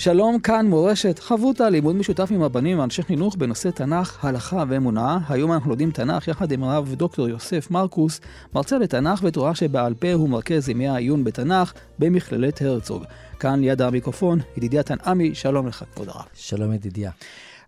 שלום, 0.00 0.38
כאן 0.38 0.66
מורשת, 0.66 1.18
חברותא, 1.18 1.62
לימוד 1.62 1.96
משותף 1.96 2.28
עם 2.30 2.42
רבנים 2.42 2.78
ואנשי 2.78 3.02
חינוך 3.02 3.36
בנושא 3.36 3.70
תנ"ך, 3.70 4.24
הלכה 4.24 4.64
ואמונה. 4.68 5.18
היום 5.28 5.52
אנחנו 5.52 5.70
לומדים 5.70 5.90
תנ"ך 5.90 6.28
יחד 6.28 6.52
עם 6.52 6.64
הרב 6.64 6.94
דוקטור 6.94 7.28
יוסף 7.28 7.70
מרקוס, 7.70 8.20
מרצה 8.54 8.78
לתנ"ך 8.78 9.20
ותורה 9.22 9.54
שבעל 9.54 9.94
פה 9.94 10.12
הוא 10.12 10.28
מרכז 10.28 10.68
ימי 10.68 10.88
העיון 10.88 11.24
בתנ"ך 11.24 11.72
במכללת 11.98 12.62
הרצוג. 12.62 13.04
כאן 13.40 13.60
ליד 13.60 13.82
המיקרופון, 13.82 14.38
ידידיה 14.56 14.82
תנעמי, 14.82 15.34
שלום 15.34 15.66
לך, 15.66 15.84
כבוד 15.94 16.08
הרב. 16.08 16.24
שלום 16.34 16.72
ידידיה. 16.72 17.10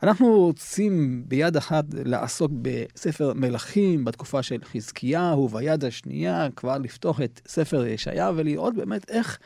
אנחנו 0.03 0.41
רוצים 0.41 1.25
ביד 1.29 1.57
אחת 1.57 1.85
לעסוק 2.05 2.53
בספר 2.63 3.33
מלכים 3.35 4.05
בתקופה 4.05 4.43
של 4.43 4.59
חזקיהו, 4.65 5.49
ביד 5.49 5.85
השנייה 5.85 6.49
כבר 6.57 6.79
לפתוח 6.79 7.21
את 7.21 7.41
ספר 7.47 7.87
ישעיה 7.87 8.31
ולראות 8.35 8.75
באמת 8.75 9.11
איך 9.11 9.39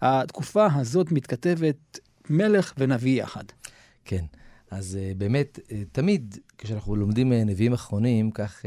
התקופה 0.00 0.66
הזאת 0.74 1.12
מתכתבת 1.12 1.98
מלך 2.30 2.74
ונביא 2.78 3.22
יחד. 3.22 3.44
כן, 4.04 4.24
אז 4.70 4.98
uh, 5.00 5.18
באמת, 5.18 5.58
uh, 5.62 5.72
תמיד 5.92 6.38
כשאנחנו 6.58 6.96
לומדים 6.96 7.32
uh, 7.32 7.34
נביאים 7.34 7.72
אחרונים, 7.72 8.30
כך 8.30 8.64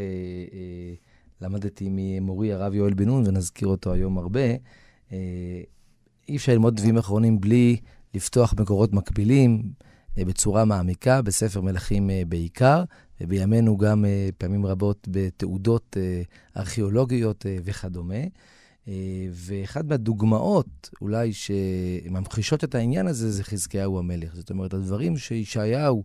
למדתי 1.41 1.87
ממורי 1.91 2.53
הרב 2.53 2.73
יואל 2.73 2.93
בן 2.93 3.05
נון, 3.05 3.27
ונזכיר 3.27 3.67
אותו 3.67 3.93
היום 3.93 4.17
הרבה, 4.17 4.39
אי 6.29 6.35
אפשר 6.35 6.51
ללמוד 6.51 6.79
נביאים 6.79 6.97
אחרונים 6.97 7.41
בלי 7.41 7.77
לפתוח 8.13 8.53
מקורות 8.59 8.93
מקבילים 8.93 9.63
בצורה 10.17 10.65
מעמיקה, 10.65 11.21
בספר 11.21 11.61
מלכים 11.61 12.09
בעיקר, 12.27 12.83
ובימינו 13.21 13.77
גם 13.77 14.05
פעמים 14.37 14.65
רבות 14.65 15.07
בתעודות 15.11 15.97
ארכיאולוגיות 16.57 17.45
וכדומה. 17.63 18.23
אה, 18.87 19.27
ואחת 19.31 19.85
מהדוגמאות 19.85 20.89
אולי 21.01 21.33
שממחישות 21.33 22.63
את 22.63 22.75
העניין 22.75 23.07
הזה 23.07 23.31
זה 23.31 23.43
חזקיהו 23.43 23.99
המלך. 23.99 24.35
זאת 24.35 24.49
אומרת, 24.49 24.73
הדברים 24.73 25.17
שישעיהו 25.17 26.03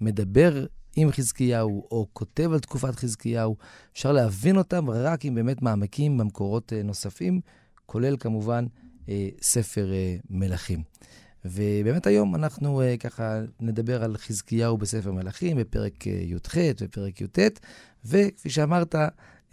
מדבר 0.00 0.66
עם 0.96 1.10
חזקיהו, 1.10 1.86
או 1.90 2.06
כותב 2.12 2.52
על 2.52 2.58
תקופת 2.58 2.94
חזקיהו, 2.94 3.56
אפשר 3.92 4.12
להבין 4.12 4.56
אותם 4.56 4.90
רק 4.90 5.24
אם 5.24 5.34
באמת 5.34 5.62
מעמקים 5.62 6.18
במקורות 6.18 6.72
אה, 6.72 6.82
נוספים, 6.82 7.40
כולל 7.86 8.16
כמובן 8.16 8.66
אה, 9.08 9.28
ספר 9.42 9.90
מלכים. 10.30 10.82
ובאמת 11.44 12.06
היום 12.06 12.34
אנחנו 12.34 12.82
ככה 13.00 13.40
נדבר 13.60 14.04
על 14.04 14.16
חזקיהו 14.16 14.78
בספר 14.78 15.12
מלכים, 15.12 15.56
בפרק 15.56 16.06
י"ח 16.06 16.54
ופרק 16.80 17.20
י"ט, 17.20 17.38
וכפי 18.04 18.50
שאמרת, 18.50 18.94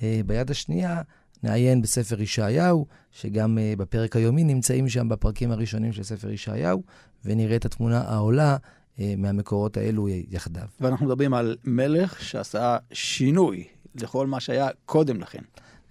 ביד 0.01 0.51
השנייה, 0.51 1.01
נעיין 1.43 1.81
בספר 1.81 2.21
ישעיהו, 2.21 2.85
שגם 3.11 3.57
uh, 3.57 3.79
בפרק 3.79 4.15
היומי 4.15 4.43
נמצאים 4.43 4.89
שם 4.89 5.09
בפרקים 5.09 5.51
הראשונים 5.51 5.93
של 5.93 6.03
ספר 6.03 6.29
ישעיהו, 6.29 6.83
ונראה 7.25 7.55
את 7.55 7.65
התמונה 7.65 8.01
העולה 8.01 8.57
uh, 8.57 8.99
מהמקורות 9.17 9.77
האלו 9.77 10.07
יחדיו. 10.09 10.67
ואנחנו 10.81 11.05
מדברים 11.05 11.33
על 11.33 11.57
מלך 11.63 12.23
שעשה 12.23 12.77
שינוי 12.91 13.63
לכל 13.95 14.27
מה 14.27 14.39
שהיה 14.39 14.67
קודם 14.85 15.21
לכן. 15.21 15.41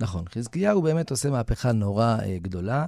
נכון, 0.00 0.24
חזקיהו 0.28 0.82
באמת 0.82 1.10
עושה 1.10 1.30
מהפכה 1.30 1.72
נורא 1.72 2.16
uh, 2.18 2.22
גדולה, 2.42 2.86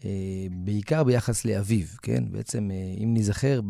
uh, 0.00 0.04
בעיקר 0.50 1.04
ביחס 1.04 1.44
לאביו, 1.44 1.86
כן? 2.02 2.24
בעצם, 2.30 2.70
uh, 2.70 3.02
אם 3.02 3.14
ניזכר 3.14 3.60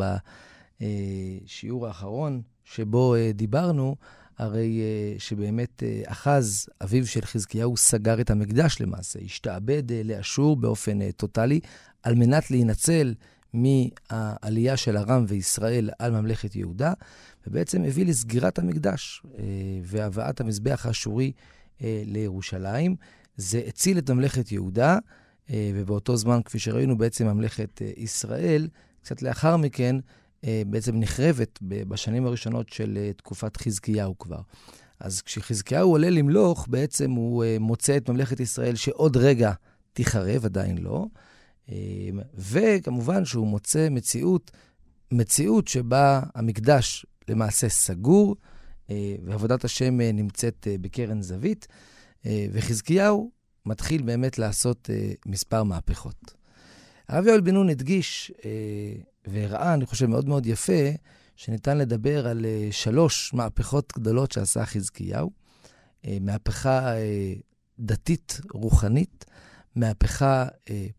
בשיעור 0.81 1.87
האחרון 1.87 2.43
שבו 2.65 3.15
uh, 3.15 3.37
דיברנו, 3.37 3.97
הרי 4.39 4.81
uh, 4.81 5.21
שבאמת 5.21 5.83
uh, 5.83 6.13
אחז, 6.13 6.69
אביו 6.85 7.07
של 7.07 7.21
חזקיהו, 7.21 7.77
סגר 7.77 8.21
את 8.21 8.31
המקדש 8.31 8.81
למעשה, 8.81 9.19
השתעבד 9.25 9.91
uh, 9.91 9.93
לאשור 10.05 10.57
באופן 10.57 11.11
טוטאלי, 11.11 11.61
על 12.03 12.15
מנת 12.15 12.51
להינצל 12.51 13.15
מהעלייה 13.53 14.77
של 14.77 14.97
ארם 14.97 15.25
וישראל 15.29 15.91
על 15.99 16.13
ממלכת 16.21 16.57
יהודה, 16.57 16.93
ובעצם 17.47 17.85
הביא 17.85 18.07
לסגירת 18.07 18.59
המקדש 18.59 19.23
והבאת 19.83 20.41
המזבח 20.41 20.87
האשורי 20.87 21.33
לירושלים. 21.81 22.97
זה 23.37 23.63
הציל 23.67 23.99
את 23.99 24.11
ממלכת 24.11 24.53
יהודה, 24.53 24.99
ובאותו 25.51 26.17
זמן, 26.17 26.41
כפי 26.45 26.59
שראינו, 26.59 26.99
בעצם 26.99 27.27
ממלכת 27.27 27.83
ישראל, 27.97 28.69
קצת 29.03 29.23
לאחר 29.23 29.57
מכן, 29.57 29.97
אה, 29.97 30.01
בעצם 30.67 31.01
נחרבת 31.01 31.59
בשנים 31.63 32.27
הראשונות 32.27 32.69
של 32.69 32.99
אה, 33.01 33.13
תקופת 33.13 33.57
חזקיהו 33.57 34.19
כבר. 34.19 34.41
אז 35.01 35.23
כשחזקיהו 35.23 35.91
עולה 35.91 36.11
למלוך, 36.11 36.67
בעצם 36.69 37.11
הוא 37.11 37.45
אה, 37.45 37.57
מוצא 37.61 37.97
את 37.97 38.11
ממלכת 38.11 38.41
ישראל 38.41 38.75
שעוד 38.75 39.17
רגע 39.17 39.53
תיחרב, 39.93 40.45
עדיין 40.45 40.79
לא. 40.79 41.07
וכמובן 42.35 43.25
שהוא 43.25 43.47
מוצא 43.47 43.89
מציאות, 43.91 44.51
מציאות 45.13 45.69
שבה 45.69 46.21
המקדש 46.35 47.07
למעשה 47.29 47.69
סגור, 47.69 48.37
ועבודת 49.25 49.65
השם 49.65 50.01
נמצאת 50.01 50.67
בקרן 50.81 51.23
זווית, 51.23 51.67
וחזקיהו 52.53 53.31
מתחיל 53.67 54.03
באמת 54.03 54.39
לעשות 54.39 54.91
מספר 55.27 55.63
מהפכות. 55.63 56.35
הרב 57.09 57.27
יואל 57.27 57.41
בן 57.41 57.55
נון 57.55 57.69
הדגיש 57.69 58.33
והראה, 59.31 59.75
אני 59.75 59.87
חושב, 59.87 60.07
מאוד 60.07 60.29
מאוד 60.29 60.47
יפה, 60.47 60.91
שניתן 61.37 61.79
לדבר 61.79 62.27
על 62.27 62.45
uh, 62.45 62.73
שלוש 62.73 63.35
מהפכות 63.35 63.93
גדולות 63.97 64.33
שעשה 64.33 64.67
חזקיהו. 64.67 65.31
Uh, 66.03 66.09
מהפכה 66.21 66.93
uh, 66.93 66.99
דתית, 67.79 68.41
רוחנית, 68.53 69.25
מהפכה 69.77 70.47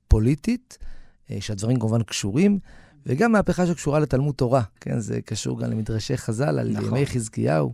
פוליטית, 0.08 0.78
שהדברים 1.40 1.80
כמובן 1.80 2.04
קשורים, 2.04 2.60
וגם 3.06 3.32
מהפכה 3.32 3.68
שקשורה 3.68 4.00
לתלמוד 4.00 4.36
תורה. 4.36 4.62
כן, 4.82 5.00
זה 5.00 5.22
קשור 5.22 5.60
גם 5.60 5.72
למדרשי 5.72 6.18
חז"ל 6.18 6.60
על 6.60 6.70
נכון. 6.72 6.86
ימי 6.86 7.06
חזקיהו. 7.06 7.74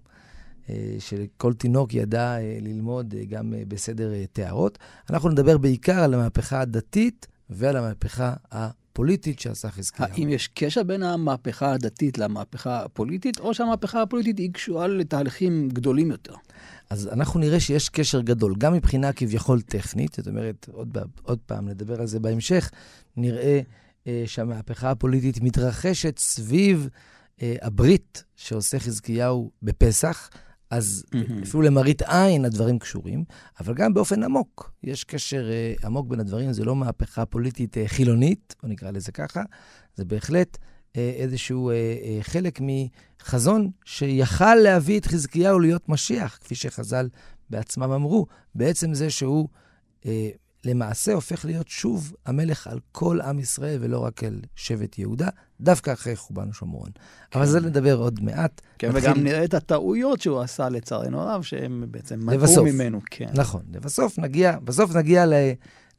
שכל 0.99 1.53
תינוק 1.53 1.93
ידע 1.93 2.37
ללמוד 2.61 3.13
גם 3.29 3.53
בסדר 3.67 4.11
טהרות. 4.33 4.77
אנחנו 5.09 5.29
נדבר 5.29 5.57
בעיקר 5.57 5.99
על 5.99 6.13
המהפכה 6.13 6.61
הדתית 6.61 7.27
ועל 7.49 7.77
המהפכה 7.77 8.33
הפוליטית 8.95 9.39
שעשה 9.39 9.71
חזקיהו. 9.71 10.09
האם 10.11 10.29
יש 10.29 10.47
קשר 10.47 10.83
בין 10.83 11.03
המהפכה 11.03 11.71
הדתית 11.71 12.17
למהפכה 12.17 12.83
הפוליטית, 12.83 13.39
או 13.39 13.53
שהמהפכה 13.53 14.01
הפוליטית 14.01 14.37
היא 14.37 14.53
קשורה 14.53 14.87
לתהליכים 14.87 15.69
גדולים 15.69 16.11
יותר? 16.11 16.33
אז 16.89 17.07
אנחנו 17.07 17.39
נראה 17.39 17.59
שיש 17.59 17.89
קשר 17.89 18.21
גדול, 18.21 18.55
גם 18.57 18.73
מבחינה 18.73 19.13
כביכול 19.13 19.61
טכנית, 19.61 20.13
זאת 20.13 20.27
אומרת, 20.27 20.69
עוד, 20.71 20.97
עוד 21.23 21.39
פעם, 21.45 21.69
נדבר 21.69 22.01
על 22.01 22.07
זה 22.07 22.19
בהמשך, 22.19 22.71
נראה 23.17 23.61
אה, 24.07 24.23
שהמהפכה 24.25 24.91
הפוליטית 24.91 25.41
מתרחשת 25.41 26.19
סביב 26.19 26.89
אה, 27.41 27.55
הברית 27.61 28.23
שעושה 28.35 28.79
חזקיהו 28.79 29.51
בפסח. 29.63 30.29
אז 30.69 31.03
mm-hmm. 31.07 31.43
אפילו 31.43 31.61
למראית 31.61 32.01
עין 32.01 32.45
הדברים 32.45 32.79
קשורים, 32.79 33.23
אבל 33.59 33.73
גם 33.73 33.93
באופן 33.93 34.23
עמוק. 34.23 34.71
יש 34.83 35.03
קשר 35.03 35.49
uh, 35.81 35.85
עמוק 35.85 36.07
בין 36.07 36.19
הדברים, 36.19 36.53
זה 36.53 36.65
לא 36.65 36.75
מהפכה 36.75 37.25
פוליטית 37.25 37.77
uh, 37.77 37.79
חילונית, 37.87 38.55
בוא 38.61 38.69
נקרא 38.69 38.91
לזה 38.91 39.11
ככה, 39.11 39.41
זה 39.95 40.05
בהחלט 40.05 40.57
uh, 40.57 40.97
איזשהו 40.97 41.71
uh, 41.71 41.73
uh, 41.73 42.23
חלק 42.23 42.59
מחזון 42.61 43.71
שיכל 43.85 44.55
להביא 44.55 44.99
את 44.99 45.05
חזקיהו 45.05 45.59
להיות 45.59 45.89
משיח, 45.89 46.37
כפי 46.41 46.55
שחז"ל 46.55 47.09
בעצמם 47.49 47.91
אמרו. 47.91 48.25
בעצם 48.55 48.93
זה 48.93 49.09
שהוא 49.09 49.47
uh, 50.03 50.05
למעשה 50.65 51.13
הופך 51.13 51.45
להיות 51.45 51.67
שוב 51.67 52.13
המלך 52.25 52.67
על 52.67 52.79
כל 52.91 53.21
עם 53.21 53.39
ישראל 53.39 53.77
ולא 53.81 53.99
רק 53.99 54.23
על 54.23 54.41
שבט 54.55 54.99
יהודה, 54.99 55.27
דווקא 55.61 55.93
אחרי 55.93 56.15
חורבן 56.15 56.51
שומרון. 56.53 56.89
כן. 57.31 57.39
אבל 57.39 57.47
זה 57.47 57.59
נדבר 57.59 57.95
עוד 57.95 58.23
מעט. 58.23 58.61
כן, 58.77 58.89
מתחיל... 58.89 59.03
וגם 59.11 59.23
נראה 59.23 59.43
את 59.43 59.53
הטעויות 59.53 60.21
שהוא 60.21 60.41
עשה 60.41 60.69
לצערנו 60.69 61.21
הרב, 61.21 61.41
שהם 61.41 61.83
בעצם 61.91 62.19
מנעו 62.19 62.65
ממנו. 62.65 62.99
כן. 63.11 63.29
נכון, 63.33 63.61
לבסוף 63.73 64.19
נגיע, 64.19 64.59
בסוף 64.59 64.95
נגיע 64.95 65.25
ל, 65.25 65.33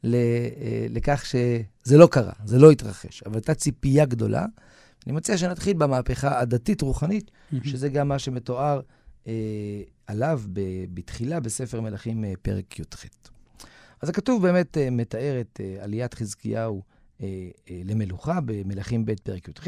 ל, 0.03 0.15
אה, 0.15 0.87
לכך 0.89 1.25
שזה 1.25 1.97
לא 1.97 2.07
קרה, 2.11 2.33
זה 2.45 2.59
לא 2.59 2.71
התרחש, 2.71 3.23
אבל 3.23 3.35
הייתה 3.35 3.53
ציפייה 3.53 4.05
גדולה. 4.05 4.45
אני 5.07 5.13
מציע 5.15 5.37
שנתחיל 5.37 5.77
במהפכה 5.77 6.39
הדתית-רוחנית, 6.39 7.31
שזה 7.63 7.89
גם 7.89 8.07
מה 8.07 8.19
שמתואר 8.19 8.81
אה, 9.27 9.33
עליו 10.07 10.41
ב, 10.53 10.61
בתחילה 10.93 11.39
בספר 11.39 11.81
מלכים 11.81 12.25
אה, 12.25 12.33
פרק 12.41 12.79
י"ח. 12.79 13.05
אז 14.01 14.09
הכתוב 14.09 14.41
באמת 14.41 14.77
uh, 14.77 14.91
מתאר 14.91 15.41
את 15.41 15.59
uh, 15.59 15.83
עליית 15.83 16.13
חזקיהו 16.13 16.83
אה, 17.21 17.27
אה, 17.69 17.81
למלוכה 17.85 18.39
במלכים 18.45 19.05
ב' 19.05 19.13
פרק 19.23 19.47
י"ח, 19.47 19.67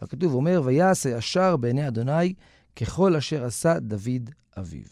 והכתוב 0.00 0.34
אומר, 0.34 0.62
ויעש 0.64 1.06
הישר 1.06 1.56
בעיני 1.56 1.88
אדוני 1.88 2.34
ככל 2.76 3.16
אשר 3.16 3.44
עשה 3.44 3.78
דוד 3.78 4.30
אביו. 4.58 4.84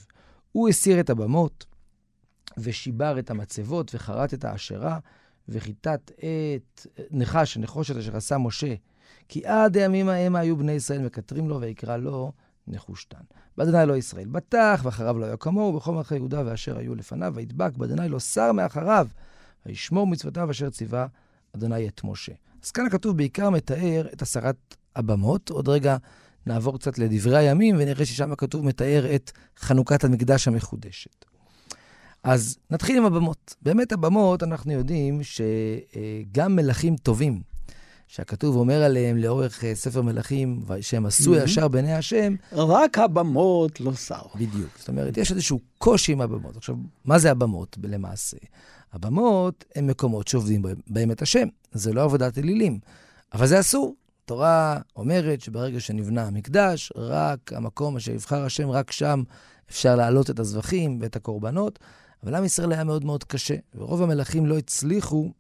הוא 0.52 0.68
הסיר 0.68 1.00
את 1.00 1.10
הבמות, 1.10 1.64
ושיבר 2.58 3.18
את 3.18 3.30
המצבות, 3.30 3.94
וחרט 3.94 4.34
את 4.34 4.44
העשרה, 4.44 4.98
וכיתת 5.48 6.10
את 6.10 6.86
נחש, 7.10 7.56
נחושת 7.56 7.96
אשר 7.96 8.16
עשה 8.16 8.38
משה, 8.38 8.74
כי 9.28 9.46
עד 9.46 9.76
הימים 9.76 10.08
ההם 10.08 10.36
היו 10.36 10.56
בני 10.56 10.72
ישראל 10.72 11.00
מקטרים 11.02 11.48
לו, 11.48 11.60
ויקרא 11.60 11.96
לו 11.96 12.32
נחושתן. 12.68 13.24
באדוני 13.56 13.86
לא 13.86 13.96
ישראל 13.96 14.28
בטח, 14.28 14.80
ואחריו 14.84 15.18
לא 15.18 15.24
היה 15.24 15.36
כמוהו, 15.36 15.72
בכל 15.72 15.94
מלכי 15.94 16.14
יהודה 16.14 16.42
ואשר 16.46 16.78
היו 16.78 16.94
לפניו, 16.94 17.32
וידבק 17.36 17.76
באדוני 17.76 18.08
לא 18.08 18.20
שר 18.20 18.52
מאחריו, 18.52 19.08
וישמור 19.66 20.06
מצוותיו 20.06 20.50
אשר 20.50 20.70
ציווה 20.70 21.06
אדוני 21.56 21.88
את 21.88 22.00
משה. 22.04 22.32
אז 22.62 22.70
כאן 22.70 22.86
הכתוב 22.86 23.16
בעיקר 23.16 23.50
מתאר 23.50 24.06
את 24.12 24.22
הסרת 24.22 24.76
הבמות. 24.96 25.50
עוד 25.50 25.68
רגע 25.68 25.96
נעבור 26.46 26.78
קצת 26.78 26.98
לדברי 26.98 27.36
הימים, 27.36 27.76
ונראה 27.78 28.06
ששם 28.06 28.32
הכתוב 28.32 28.64
מתאר 28.64 29.14
את 29.14 29.32
חנוכת 29.58 30.04
המקדש 30.04 30.48
המחודשת. 30.48 31.24
אז 32.22 32.58
נתחיל 32.70 32.98
עם 32.98 33.04
הבמות. 33.04 33.54
באמת 33.62 33.92
הבמות, 33.92 34.42
אנחנו 34.42 34.72
יודעים 34.72 35.20
שגם 35.22 36.56
מלכים 36.56 36.96
טובים, 36.96 37.42
שהכתוב 38.06 38.56
אומר 38.56 38.82
עליהם 38.82 39.16
לאורך 39.16 39.64
אה, 39.64 39.74
ספר 39.74 40.02
מלכים, 40.02 40.60
שהם 40.80 41.06
עשו. 41.06 41.34
ישר 41.34 41.68
בעיני 41.68 41.94
השם. 41.94 42.34
רק 42.52 42.98
הבמות 42.98 43.80
לא 43.80 43.94
שר. 43.94 44.22
בדיוק. 44.34 44.78
זאת 44.78 44.88
אומרת, 44.88 45.16
יש 45.16 45.30
איזשהו 45.30 45.60
קושי 45.78 46.12
עם 46.12 46.20
הבמות. 46.20 46.56
עכשיו, 46.56 46.76
מה 47.04 47.18
זה 47.18 47.30
הבמות 47.30 47.78
למעשה? 47.82 48.36
הבמות 48.92 49.64
הן 49.74 49.86
מקומות 49.86 50.28
שעובדים 50.28 50.62
בהם 50.86 51.10
את 51.10 51.22
השם. 51.22 51.48
זה 51.72 51.92
לא 51.92 52.02
עבודת 52.02 52.38
אלילים, 52.38 52.78
אבל 53.32 53.46
זה 53.46 53.60
אסור. 53.60 53.94
התורה 54.24 54.78
אומרת 54.96 55.40
שברגע 55.40 55.80
שנבנה 55.80 56.22
המקדש, 56.22 56.92
רק 56.96 57.52
המקום 57.52 57.96
אשר 57.96 58.12
יבחר 58.12 58.44
השם, 58.44 58.70
רק 58.70 58.92
שם 58.92 59.22
אפשר 59.70 59.96
להעלות 59.96 60.30
את 60.30 60.38
הזבחים 60.38 60.98
ואת 61.00 61.16
הקורבנות. 61.16 61.78
אבל 62.22 62.34
עם 62.34 62.44
ישראל 62.44 62.72
היה 62.72 62.84
מאוד 62.84 63.04
מאוד 63.04 63.24
קשה, 63.24 63.54
ורוב 63.74 64.02
המלכים 64.02 64.46
לא 64.46 64.58
הצליחו 64.58 65.32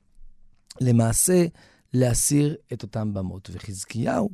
למעשה 0.80 1.46
להסיר 1.94 2.56
את 2.72 2.82
אותם 2.82 3.14
במות. 3.14 3.50
וחזקיהו, 3.52 4.30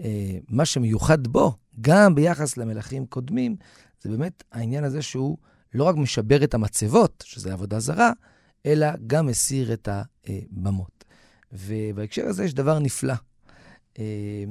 אה, 0.00 0.38
מה 0.48 0.64
שמיוחד 0.64 1.26
בו, 1.26 1.52
גם 1.80 2.14
ביחס 2.14 2.56
למלכים 2.56 3.06
קודמים, 3.06 3.56
זה 4.02 4.10
באמת 4.10 4.42
העניין 4.52 4.84
הזה 4.84 5.02
שהוא 5.02 5.38
לא 5.74 5.84
רק 5.84 5.96
משבר 5.96 6.44
את 6.44 6.54
המצבות, 6.54 7.24
שזה 7.26 7.52
עבודה 7.52 7.80
זרה, 7.80 8.12
אלא 8.66 8.86
גם 9.06 9.26
מסיר 9.26 9.72
את 9.72 9.88
הבמות. 9.92 11.04
ובהקשר 11.52 12.26
הזה 12.26 12.44
יש 12.44 12.54
דבר 12.54 12.78
נפלא. 12.78 13.14
אה, 13.98 14.44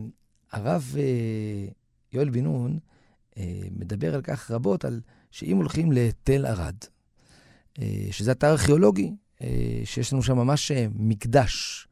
הרב 0.52 0.96
אה, 0.98 1.68
יואל 2.14 2.30
בן 2.30 2.44
נון 2.44 2.80
אה, 3.38 3.62
מדבר 3.72 4.16
על 4.16 4.22
כך 4.22 4.52
רבות, 4.52 4.86
על 4.86 5.02
שאם 5.32 5.58
הולכים 5.58 5.92
לתל 5.92 6.46
ערד, 6.46 6.76
שזה 8.12 8.32
אתר 8.32 8.52
ארכיאולוגי, 8.52 9.14
שיש 9.86 10.14
לנו 10.14 10.24
שם 10.24 10.38
ממש 10.38 10.72
מקדש, 10.96 11.88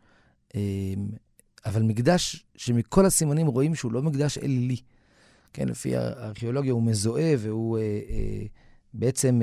אבל 1.65 1.81
מקדש 1.81 2.45
שמכל 2.55 3.05
הסימנים 3.05 3.47
רואים 3.47 3.75
שהוא 3.75 3.91
לא 3.91 4.01
מקדש 4.01 4.37
אלילי. 4.37 4.77
כן, 5.53 5.69
לפי 5.69 5.95
הארכיאולוגיה 5.95 6.73
הוא 6.73 6.83
מזוהה 6.83 7.33
והוא 7.39 7.77
בעצם 8.93 9.41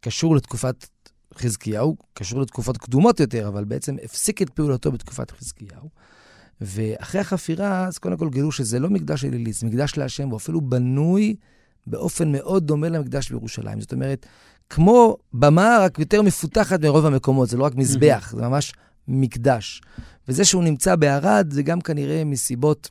קשור 0.00 0.36
לתקופת 0.36 0.88
חזקיהו, 1.34 1.96
קשור 2.14 2.40
לתקופות 2.40 2.76
קדומות 2.76 3.20
יותר, 3.20 3.48
אבל 3.48 3.64
בעצם 3.64 3.96
הפסיק 4.04 4.42
את 4.42 4.50
פעולתו 4.50 4.92
בתקופת 4.92 5.30
חזקיהו. 5.30 5.88
ואחרי 6.60 7.20
החפירה, 7.20 7.86
אז 7.86 7.98
קודם 7.98 8.16
כל 8.16 8.30
גילו 8.30 8.52
שזה 8.52 8.78
לא 8.78 8.90
מקדש 8.90 9.24
אלילי, 9.24 9.52
זה 9.52 9.66
מקדש 9.66 9.96
להשם, 9.96 10.28
הוא 10.28 10.36
אפילו 10.36 10.60
בנוי 10.60 11.34
באופן 11.86 12.32
מאוד 12.32 12.66
דומה 12.66 12.88
למקדש 12.88 13.30
בירושלים. 13.30 13.80
זאת 13.80 13.92
אומרת, 13.92 14.26
כמו 14.70 15.16
במה, 15.32 15.78
רק 15.80 15.98
יותר 15.98 16.22
מפותחת 16.22 16.80
מרוב 16.80 17.06
המקומות, 17.06 17.48
זה 17.48 17.56
לא 17.56 17.64
רק 17.64 17.74
מזבח, 17.74 18.32
זה 18.36 18.42
ממש 18.42 18.72
מקדש. 19.08 19.82
וזה 20.28 20.44
שהוא 20.44 20.64
נמצא 20.64 20.96
בערד, 20.96 21.50
זה 21.50 21.62
גם 21.62 21.80
כנראה 21.80 22.24
מסיבות 22.24 22.90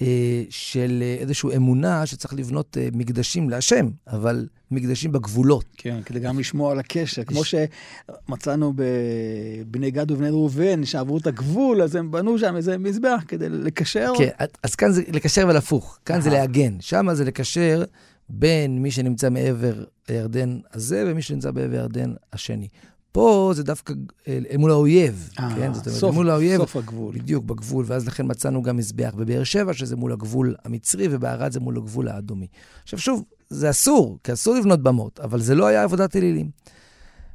אה, 0.00 0.42
של 0.50 1.02
אה, 1.02 1.16
איזושהי 1.20 1.56
אמונה 1.56 2.06
שצריך 2.06 2.34
לבנות 2.34 2.76
אה, 2.80 2.88
מקדשים 2.92 3.50
להשם, 3.50 3.88
אבל 4.06 4.48
מקדשים 4.70 5.12
בגבולות. 5.12 5.64
כן, 5.76 6.02
כדי 6.04 6.20
גם 6.20 6.38
לשמור 6.38 6.70
על 6.70 6.78
הקשר. 6.78 7.24
כמו 7.24 7.40
שמצאנו 7.44 8.72
בבני 8.76 9.90
גד 9.90 10.10
ובני 10.10 10.30
ראובן, 10.30 10.84
שעברו 10.84 11.18
את 11.18 11.26
הגבול, 11.26 11.82
אז 11.82 11.94
הם 11.94 12.10
בנו 12.10 12.38
שם 12.38 12.56
איזה 12.56 12.78
מזבח 12.78 13.22
כדי 13.28 13.48
לקשר. 13.48 14.12
כן, 14.18 14.30
אז 14.62 14.74
כאן 14.74 14.92
זה 14.92 15.02
לקשר 15.08 15.46
ולהפוך, 15.48 15.98
כאן 16.04 16.20
זה 16.20 16.30
להגן. 16.30 16.76
שם 16.80 17.06
זה 17.12 17.24
לקשר 17.24 17.84
בין 18.28 18.82
מי 18.82 18.90
שנמצא 18.90 19.30
מעבר 19.30 19.84
הירדן 20.08 20.58
הזה 20.72 21.04
ומי 21.06 21.22
שנמצא 21.22 21.50
בעבר 21.50 21.76
הירדן 21.76 22.12
השני. 22.32 22.68
פה 23.12 23.52
זה 23.54 23.62
דווקא 23.62 23.94
אה, 24.28 24.38
מול 24.58 24.70
האויב, 24.70 25.30
아, 25.36 25.40
אה, 25.40 25.54
כן? 25.56 25.74
זאת 25.74 25.86
אומרת, 25.86 26.00
סוף, 26.00 26.14
מול 26.14 26.30
האויב. 26.30 26.60
סוף 26.60 26.76
הגבול. 26.76 27.14
בדיוק, 27.14 27.44
בגבול, 27.44 27.84
ואז 27.88 28.06
לכן 28.06 28.26
מצאנו 28.28 28.62
גם 28.62 28.76
מזבח 28.76 29.14
בבאר 29.16 29.44
שבע, 29.44 29.74
שזה 29.74 29.96
מול 29.96 30.12
הגבול 30.12 30.54
המצרי, 30.64 31.08
ובערד 31.10 31.52
זה 31.52 31.60
מול 31.60 31.76
הגבול 31.76 32.08
האדומי. 32.08 32.46
עכשיו 32.82 32.98
שוב, 32.98 33.24
זה 33.50 33.70
אסור, 33.70 34.18
כי 34.24 34.32
אסור 34.32 34.54
לבנות 34.54 34.82
במות, 34.82 35.20
אבל 35.20 35.40
זה 35.40 35.54
לא 35.54 35.66
היה 35.66 35.82
עבודת 35.82 36.16
אלילים. 36.16 36.50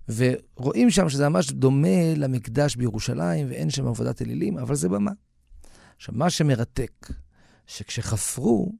ורואים 0.10 0.90
שם 0.90 1.10
שזה 1.10 1.30
ממש 1.30 1.52
דומה 1.52 2.14
למקדש 2.16 2.76
בירושלים, 2.76 3.48
ואין 3.50 3.70
שם 3.70 3.88
עבודת 3.88 4.22
אלילים, 4.22 4.58
אבל 4.58 4.76
זה 4.76 4.90
במה. 4.90 5.12
עכשיו, 5.98 6.16
מה 6.18 6.30
שמרתק, 6.30 7.10
שכשחפרו, 7.68 8.74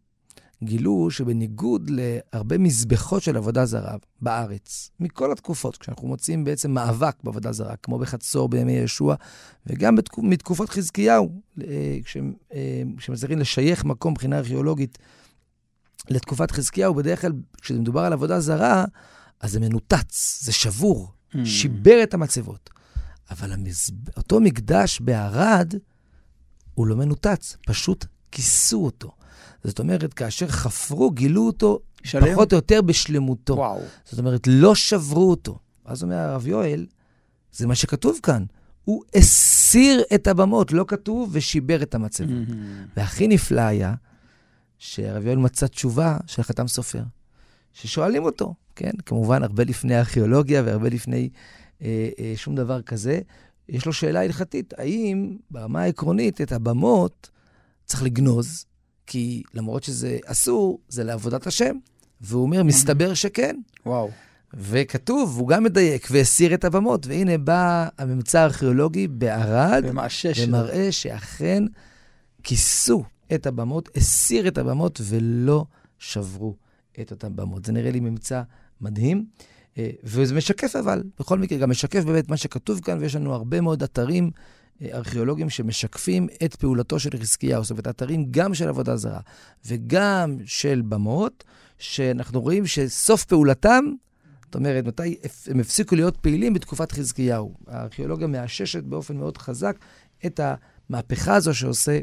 גילו 0.64 1.12
שבניגוד 1.12 1.90
להרבה 1.90 2.58
מזבחות 2.58 3.24
של 3.24 3.38
עבודה 3.38 3.66
זרה 3.66 3.96
בארץ, 4.22 4.92
מכל 5.00 5.32
התקופות, 5.32 5.78
כשאנחנו 5.78 6.08
מוצאים 6.08 6.44
בעצם 6.44 6.72
מאבק 6.72 7.16
בעבודה 7.24 7.52
זרה, 7.52 7.76
כמו 7.76 8.00
בחצור 8.00 8.50
בימי 8.50 8.72
ישוע, 8.72 9.16
וגם 9.68 9.96
בתקופ, 9.96 10.24
מתקופות 10.24 10.70
חזקיהו, 10.70 11.42
אה, 11.62 11.98
אה, 12.54 12.82
כשמצליחים 12.98 13.40
לשייך 13.40 13.86
מקום 13.86 14.12
מבחינה 14.12 14.38
ארכיאולוגית 14.38 14.98
לתקופת 16.10 16.52
חזקיהו, 16.52 16.94
בדרך 16.94 17.22
כלל 17.22 17.32
כשזה 17.62 17.80
מדובר 17.80 18.02
על 18.02 18.14
עבודה 18.14 18.40
זרה, 18.40 18.86
אז 19.40 19.52
זה 19.52 19.60
מנותץ, 19.60 20.40
זה 20.42 20.52
שבור, 20.52 21.12
mm. 21.34 21.38
שיבר 21.46 22.04
את 22.04 22.14
המצבות. 22.14 22.70
אבל 23.30 23.54
המזב... 23.54 23.94
אותו 24.18 24.40
מקדש 24.40 25.00
בערד, 25.00 25.74
הוא 26.74 26.88
לא 26.88 26.96
מנותץ, 26.96 27.58
פשוט 27.68 28.06
כיסו 28.32 28.86
אותו. 28.86 29.17
זאת 29.68 29.80
אומרת, 29.80 30.14
כאשר 30.14 30.48
חפרו, 30.48 31.12
גילו 31.12 31.46
אותו 31.46 31.80
שלם? 32.04 32.34
פחות 32.34 32.54
או 32.54 32.58
יותר 32.58 32.82
בשלמותו. 32.82 33.54
וואו. 33.54 33.80
זאת 34.06 34.20
אומרת, 34.20 34.48
לא 34.48 34.76
שברו 34.76 35.30
אותו. 35.30 35.60
אז 35.86 36.04
אומר 36.04 36.16
הרב 36.16 36.48
יואל, 36.48 36.86
זה 37.52 37.68
מה 37.68 37.76
שכתוב 37.76 38.20
כאן. 38.24 38.44
הוא 38.84 39.04
הסיר 39.16 40.04
את 40.16 40.28
הבמות, 40.28 40.72
לא 40.72 40.86
כתוב, 40.88 41.30
ושיבר 41.32 41.84
את 41.84 41.96
המצבות. 41.96 42.30
Mm-hmm. 42.30 42.98
והכי 42.98 43.28
נפלא 43.28 43.62
היה 43.62 43.94
שהרב 44.78 45.26
יואל 45.26 45.38
מצא 45.38 45.68
תשובה 45.68 46.18
של 46.28 46.44
חתם 46.44 46.68
סופר, 46.68 47.04
ששואלים 47.74 48.24
אותו, 48.24 48.54
כן? 48.76 48.92
כמובן, 49.06 49.44
הרבה 49.44 49.64
לפני 49.64 49.96
הארכיאולוגיה 49.96 50.64
והרבה 50.66 50.90
לפני 50.90 51.30
אה, 51.82 52.10
אה, 52.20 52.34
שום 52.36 52.56
דבר 52.56 52.82
כזה. 52.82 53.20
יש 53.70 53.86
לו 53.86 53.94
שאלה 53.94 54.22
הלכתית, 54.22 54.74
האם 54.78 55.38
ברמה 55.52 55.82
העקרונית 55.82 56.42
את 56.42 56.52
הבמות 56.52 57.30
צריך 57.86 58.04
לגנוז, 58.04 58.66
כי 59.08 59.44
למרות 59.54 59.84
שזה 59.84 60.18
אסור, 60.26 60.80
זה 60.90 61.04
לעבודת 61.04 61.48
השם. 61.48 61.76
והוא 62.22 62.42
אומר, 62.42 62.64
מסתבר 62.64 63.14
שכן. 63.14 63.56
וואו. 63.86 64.10
וכתוב, 64.54 65.38
הוא 65.40 65.48
גם 65.48 65.64
מדייק, 65.64 66.08
והסיר 66.12 66.54
את 66.54 66.66
הבמות. 66.66 67.08
והנה 67.08 67.38
בא 67.38 67.88
הממצא 67.98 68.40
הארכיאולוגי 68.40 69.08
בערד, 69.08 69.84
ומראה 70.48 70.92
שאכן 70.92 71.64
כיסו 72.44 73.04
את 73.34 73.48
הבמות, 73.48 73.90
הסיר 73.98 74.48
את 74.48 74.58
הבמות 74.58 75.02
ולא 75.04 75.66
שברו 76.00 76.56
את 77.02 77.12
אותן 77.12 77.36
במות. 77.36 77.66
זה 77.66 77.72
נראה 77.72 77.92
לי 77.92 78.00
ממצא 78.00 78.42
מדהים. 78.82 79.26
אה, 79.78 79.90
וזה 80.04 80.36
משקף 80.36 80.76
אבל, 80.76 81.04
בכל 81.20 81.40
מקרה, 81.40 81.58
גם 81.58 81.70
משקף 81.70 82.04
באמת 82.04 82.30
מה 82.30 82.38
שכתוב 82.38 82.80
כאן, 82.80 82.98
ויש 83.00 83.16
לנו 83.16 83.34
הרבה 83.34 83.62
מאוד 83.62 83.84
אתרים 83.84 84.32
ארכיאולוגים 84.94 85.50
שמשקפים 85.50 86.28
את 86.46 86.56
פעולתו 86.56 87.00
של 87.00 87.10
חזקיהו, 87.20 87.64
זאת 87.64 87.72
אומרת, 87.72 87.88
אתרים 87.88 88.28
גם 88.32 88.54
של 88.54 88.70
עבודה 88.70 88.98
זרה 88.98 89.20
וגם 89.66 90.38
של 90.46 90.82
במות, 90.90 91.44
שאנחנו 91.78 92.42
רואים 92.42 92.66
שסוף 92.66 93.26
פעולתם, 93.26 93.86
זאת 94.46 94.56
אומרת, 94.56 94.86
מתי 94.86 95.18
הם 95.48 95.60
הפסיקו 95.60 95.96
להיות 95.96 96.18
פעילים 96.18 96.54
בתקופת 96.54 96.92
חזקיהו. 96.92 97.54
הארכיאולוגיה 97.68 98.28
מאששת 98.28 98.84
באופן 98.84 99.18
מאוד 99.18 99.38
חזק 99.38 99.78
את 100.26 100.40
המהפכה 100.90 101.36
הזו 101.36 101.54
שעושה 101.54 102.00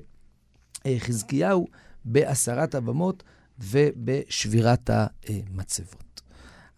אה, 0.86 0.96
חזקיהו 0.98 1.66
בהסרת 2.04 2.74
הבמות 2.74 3.22
ובשבירת 3.58 4.90
המצבות. 4.92 6.22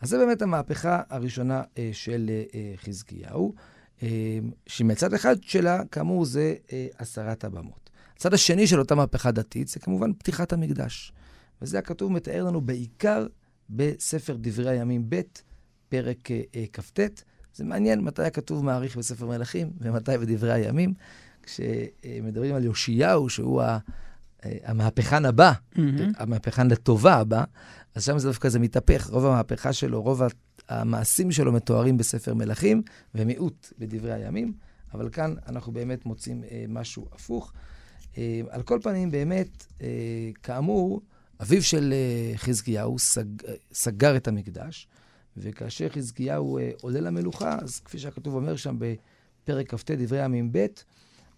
אז 0.00 0.08
זה 0.08 0.18
באמת 0.18 0.42
המהפכה 0.42 1.02
הראשונה 1.10 1.62
אה, 1.78 1.90
של 1.92 2.30
אה, 2.54 2.74
חזקיהו. 2.76 3.54
שמצד 4.66 5.14
אחד 5.14 5.36
שלה, 5.42 5.82
כאמור, 5.90 6.24
זה 6.24 6.54
הסרת 6.98 7.44
הבמות. 7.44 7.90
הצד 8.16 8.34
השני 8.34 8.66
של 8.66 8.78
אותה 8.78 8.94
מהפכה 8.94 9.30
דתית 9.30 9.68
זה 9.68 9.80
כמובן 9.80 10.12
פתיחת 10.12 10.52
המקדש. 10.52 11.12
וזה 11.62 11.78
הכתוב 11.78 12.12
מתאר 12.12 12.44
לנו 12.44 12.60
בעיקר 12.60 13.26
בספר 13.70 14.36
דברי 14.40 14.70
הימים 14.70 15.04
ב', 15.08 15.20
פרק 15.88 16.28
כ"ט. 16.72 17.00
זה 17.54 17.64
מעניין 17.64 18.00
מתי 18.00 18.22
הכתוב 18.22 18.64
מעריך 18.64 18.96
בספר 18.96 19.26
מלכים 19.26 19.70
ומתי 19.80 20.18
בדברי 20.18 20.52
הימים. 20.52 20.94
כשמדברים 21.42 22.54
על 22.54 22.64
יאשיהו, 22.64 23.28
שהוא 23.28 23.62
המהפכן 24.42 25.24
הבא, 25.24 25.52
mm-hmm. 25.52 25.80
המהפכן 26.18 26.68
לטובה 26.68 27.14
הבא, 27.14 27.44
אז 27.94 28.04
שם 28.04 28.18
זה 28.18 28.28
דווקא 28.28 28.48
זה 28.48 28.58
מתהפך. 28.58 29.10
רוב 29.10 29.26
המהפכה 29.26 29.72
שלו, 29.72 30.02
רוב 30.02 30.22
המעשים 30.68 31.32
שלו 31.32 31.52
מתוארים 31.52 31.96
בספר 31.96 32.34
מלכים, 32.34 32.82
ומיעוט 33.14 33.72
בדברי 33.78 34.12
הימים. 34.12 34.52
אבל 34.94 35.10
כאן 35.10 35.34
אנחנו 35.46 35.72
באמת 35.72 36.06
מוצאים 36.06 36.44
אה, 36.44 36.64
משהו 36.68 37.06
הפוך. 37.12 37.52
אה, 38.18 38.40
על 38.50 38.62
כל 38.62 38.78
פנים, 38.82 39.10
באמת, 39.10 39.66
אה, 39.82 39.86
כאמור, 40.42 41.00
אביו 41.42 41.62
של 41.62 41.92
אה, 41.92 42.38
חזקיהו 42.38 42.98
סג, 42.98 43.24
סגר 43.72 44.16
את 44.16 44.28
המקדש, 44.28 44.88
וכאשר 45.36 45.88
חזקיהו 45.88 46.58
אה, 46.58 46.70
עולה 46.80 47.00
למלוכה, 47.00 47.58
אז 47.62 47.80
כפי 47.80 47.98
שהכתוב 47.98 48.34
אומר 48.34 48.56
שם 48.56 48.76
בפרק 48.78 49.74
כ"ט, 49.74 49.90
דברי 49.90 50.20
הימים 50.20 50.52
ב', 50.52 50.66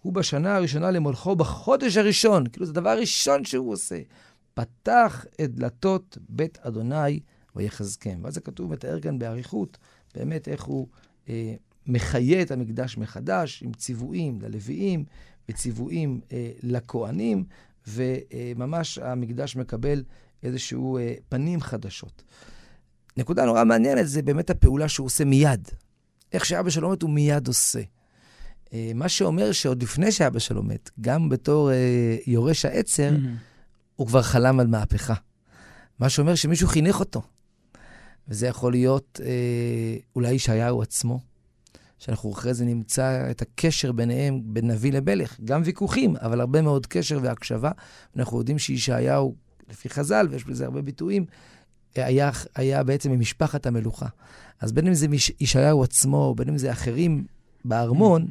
הוא 0.01 0.13
בשנה 0.13 0.55
הראשונה 0.55 0.91
למולכו 0.91 1.35
בחודש 1.35 1.97
הראשון, 1.97 2.47
כאילו 2.47 2.65
זה 2.65 2.71
הדבר 2.71 2.89
הראשון 2.89 3.45
שהוא 3.45 3.71
עושה. 3.71 4.01
פתח 4.53 5.25
את 5.43 5.55
דלתות 5.55 6.17
בית 6.29 6.57
אדוני 6.61 7.19
ויחזקם. 7.55 8.19
ואז 8.23 8.37
הכתוב 8.37 8.71
מתאר 8.71 8.99
כאן 8.99 9.19
באריכות 9.19 9.77
באמת 10.15 10.47
איך 10.47 10.63
הוא 10.63 10.87
אה, 11.29 11.55
מחיה 11.87 12.41
את 12.41 12.51
המקדש 12.51 12.97
מחדש, 12.97 13.63
עם 13.63 13.73
ציוויים 13.73 14.41
ללוויים 14.41 15.05
וציוויים 15.49 16.21
אה, 16.31 16.51
לכהנים, 16.63 17.43
וממש 17.87 18.97
המקדש 18.97 19.55
מקבל 19.55 20.03
איזשהו 20.43 20.97
אה, 20.97 21.13
פנים 21.29 21.61
חדשות. 21.61 22.23
נקודה 23.17 23.45
נורא 23.45 23.63
מעניינת 23.63 24.07
זה 24.07 24.21
באמת 24.21 24.49
הפעולה 24.49 24.89
שהוא 24.89 25.05
עושה 25.05 25.25
מיד. 25.25 25.67
איך 26.33 26.45
שאבא 26.45 26.69
שלו 26.69 26.89
מת 26.89 27.01
הוא 27.01 27.09
מיד 27.09 27.47
עושה. 27.47 27.81
אה, 28.73 28.91
מה 28.95 29.09
שאומר 29.09 29.51
שעוד 29.51 29.83
לפני 29.83 30.11
שאבא 30.11 30.39
שלו 30.39 30.63
מת, 30.63 30.89
גם 31.01 31.29
בתור 31.29 31.71
אה, 31.71 32.17
יורש 32.27 32.65
העצר, 32.65 33.09
mm-hmm. 33.09 33.95
הוא 33.95 34.07
כבר 34.07 34.21
חלם 34.21 34.59
על 34.59 34.67
מהפכה. 34.67 35.13
מה 35.99 36.09
שאומר 36.09 36.35
שמישהו 36.35 36.67
חינך 36.67 36.99
אותו. 36.99 37.21
וזה 38.29 38.47
יכול 38.47 38.71
להיות 38.71 39.19
אה, 39.23 39.97
אולי 40.15 40.31
ישעיהו 40.31 40.81
עצמו, 40.81 41.19
שאנחנו 41.99 42.31
אחרי 42.31 42.53
זה 42.53 42.65
נמצא 42.65 43.31
את 43.31 43.41
הקשר 43.41 43.91
ביניהם, 43.91 44.41
בין 44.43 44.71
נביא 44.71 44.91
למלך. 44.91 45.39
גם 45.45 45.61
ויכוחים, 45.65 46.15
אבל 46.15 46.41
הרבה 46.41 46.61
מאוד 46.61 46.85
קשר 46.85 47.19
והקשבה. 47.21 47.71
אנחנו 48.17 48.37
יודעים 48.37 48.59
שישעיהו, 48.59 49.35
לפי 49.69 49.89
חז"ל, 49.89 50.27
ויש 50.29 50.43
בזה 50.43 50.65
הרבה 50.65 50.81
ביטויים, 50.81 51.25
היה, 51.95 52.31
היה 52.55 52.83
בעצם 52.83 53.11
ממשפחת 53.11 53.65
המלוכה. 53.65 54.07
אז 54.59 54.71
בין 54.71 54.87
אם 54.87 54.93
זה 54.93 55.07
ישעיהו 55.39 55.83
עצמו, 55.83 56.35
בין 56.37 56.49
אם 56.49 56.57
זה 56.57 56.71
אחרים 56.71 57.25
בארמון, 57.65 58.27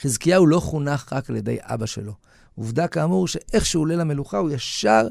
חזקיהו 0.00 0.46
לא 0.46 0.60
חונך 0.60 1.12
רק 1.12 1.30
על 1.30 1.36
ידי 1.36 1.56
אבא 1.60 1.86
שלו. 1.86 2.12
עובדה 2.54 2.88
כאמור 2.88 3.28
שאיך 3.28 3.66
שהוא 3.66 3.82
עולה 3.82 3.96
למלוכה, 3.96 4.38
הוא 4.38 4.50
ישר 4.50 5.08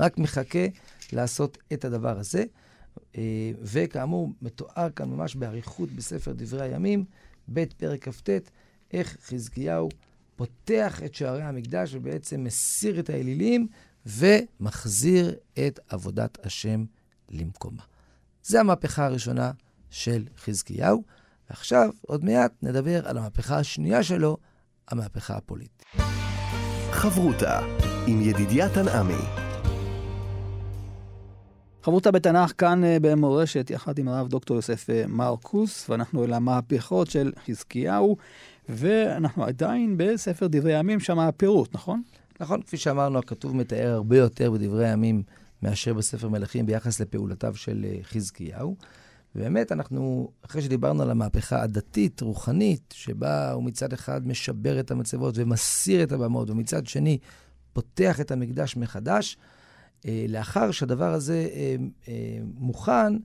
רק 0.00 0.18
מחכה 0.18 0.66
לעשות 1.12 1.58
את 1.72 1.84
הדבר 1.84 2.18
הזה. 2.18 2.44
אה, 3.18 3.52
וכאמור, 3.62 4.32
מתואר 4.42 4.90
כאן 4.90 5.08
ממש 5.08 5.36
באריכות 5.36 5.90
בספר 5.90 6.32
דברי 6.36 6.62
הימים, 6.62 7.04
ב' 7.52 7.64
פרק 7.76 8.08
כ"ט, 8.08 8.30
איך 8.92 9.16
חזקיהו 9.26 9.88
פותח 10.36 11.02
את 11.04 11.14
שערי 11.14 11.42
המקדש 11.42 11.94
ובעצם 11.94 12.44
מסיר 12.44 13.00
את 13.00 13.10
האלילים 13.10 13.68
ומחזיר 14.06 15.34
את 15.66 15.80
עבודת 15.88 16.46
השם 16.46 16.84
למקומה. 17.30 17.82
זו 18.44 18.58
המהפכה 18.58 19.06
הראשונה 19.06 19.50
של 19.90 20.24
חזקיהו. 20.38 21.02
ועכשיו, 21.50 21.90
עוד 22.00 22.24
מעט, 22.24 22.52
נדבר 22.62 23.08
על 23.08 23.18
המהפכה 23.18 23.58
השנייה 23.58 24.02
שלו, 24.02 24.36
המהפכה 24.88 25.36
הפוליטית. 25.36 25.84
חברותה 26.90 27.60
עם 28.06 28.20
ידידיה 28.20 28.68
תנעמי. 28.74 29.43
חברותה 31.84 32.10
בתנ"ך 32.10 32.52
כאן 32.58 32.84
אה, 32.84 32.96
במורשת, 33.00 33.70
יחד 33.70 33.98
עם 33.98 34.08
הרב 34.08 34.28
דוקטור 34.28 34.56
יוסף 34.56 34.90
אה, 34.90 35.04
מרקוס, 35.08 35.90
ואנחנו 35.90 36.24
אל 36.24 36.32
המהפכות 36.32 37.10
של 37.10 37.32
חזקיהו, 37.46 38.16
ואנחנו 38.68 39.44
עדיין 39.44 39.94
בספר 39.96 40.46
דברי 40.46 40.74
הימים, 40.74 41.00
שם 41.00 41.18
הפירוט, 41.18 41.74
נכון? 41.74 42.02
נכון, 42.40 42.62
כפי 42.62 42.76
שאמרנו, 42.76 43.18
הכתוב 43.18 43.56
מתאר 43.56 43.90
הרבה 43.90 44.16
יותר 44.16 44.50
בדברי 44.50 44.88
הימים 44.88 45.22
מאשר 45.62 45.94
בספר 45.94 46.28
מלכים 46.28 46.66
ביחס 46.66 47.00
לפעולותיו 47.00 47.54
של 47.56 47.86
אה, 47.88 47.98
חזקיהו. 48.02 48.76
ובאמת, 49.34 49.72
אנחנו, 49.72 50.30
אחרי 50.46 50.62
שדיברנו 50.62 51.02
על 51.02 51.10
המהפכה 51.10 51.62
הדתית, 51.62 52.20
רוחנית, 52.20 52.94
שבה 52.96 53.52
הוא 53.52 53.64
מצד 53.64 53.92
אחד 53.92 54.26
משבר 54.26 54.80
את 54.80 54.90
המצבות 54.90 55.34
ומסיר 55.38 56.02
את 56.02 56.12
הבמות, 56.12 56.50
ומצד 56.50 56.86
שני 56.86 57.18
פותח 57.72 58.20
את 58.20 58.30
המקדש 58.30 58.76
מחדש, 58.76 59.36
לאחר 60.28 60.70
שהדבר 60.70 61.12
הזה 61.12 61.48
אה, 61.52 61.76
אה, 62.08 62.38
מוכן, 62.54 63.16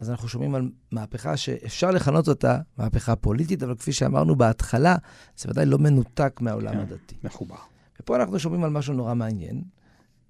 אז 0.00 0.10
אנחנו 0.10 0.28
שומעים 0.28 0.54
על 0.54 0.70
מהפכה 0.92 1.36
שאפשר 1.36 1.90
לכנות 1.90 2.28
אותה 2.28 2.58
מהפכה 2.78 3.16
פוליטית, 3.16 3.62
אבל 3.62 3.74
כפי 3.74 3.92
שאמרנו 3.92 4.36
בהתחלה, 4.36 4.96
זה 5.36 5.48
ודאי 5.50 5.66
לא 5.66 5.78
מנותק 5.78 6.40
מהעולם 6.40 6.72
כן, 6.72 6.78
הדתי. 6.78 7.14
מחובר. 7.24 7.56
ופה 8.00 8.16
אנחנו 8.16 8.38
שומעים 8.38 8.64
על 8.64 8.70
משהו 8.70 8.94
נורא 8.94 9.14
מעניין, 9.14 9.62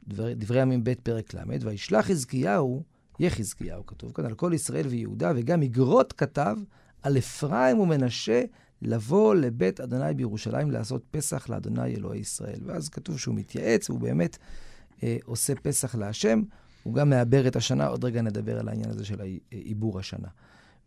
דבר, 0.08 0.32
דברי 0.32 0.60
ימים 0.60 0.84
ב' 0.84 0.92
פרק 1.02 1.34
ל', 1.34 1.38
וישלח 1.60 2.06
חזקיהו, 2.06 2.82
יחזקיהו 3.20 3.86
כתוב 3.86 4.12
כאן, 4.12 4.24
על 4.24 4.34
כל 4.34 4.52
ישראל 4.54 4.86
ויהודה, 4.86 5.32
וגם 5.36 5.62
יגרות 5.62 6.12
כתב 6.12 6.56
על 7.02 7.18
אפרים 7.18 7.78
ומנשה 7.78 8.42
לבוא 8.82 9.34
לבית 9.34 9.80
אדוני 9.80 10.14
בירושלים 10.14 10.70
לעשות 10.70 11.02
פסח 11.10 11.48
לאדוני 11.48 11.94
אלוהי 11.94 12.20
ישראל. 12.20 12.60
ואז 12.66 12.88
כתוב 12.88 13.18
שהוא 13.18 13.34
מתייעץ, 13.34 13.90
והוא 13.90 14.00
באמת 14.00 14.38
אה, 15.02 15.16
עושה 15.24 15.54
פסח 15.54 15.94
להשם, 15.94 16.42
הוא 16.82 16.94
גם 16.94 17.10
מעבר 17.10 17.48
את 17.48 17.56
השנה, 17.56 17.86
עוד 17.86 18.04
רגע 18.04 18.22
נדבר 18.22 18.58
על 18.58 18.68
העניין 18.68 18.90
הזה 18.90 19.04
של 19.04 19.20
עיבור 19.50 19.98
השנה. 19.98 20.28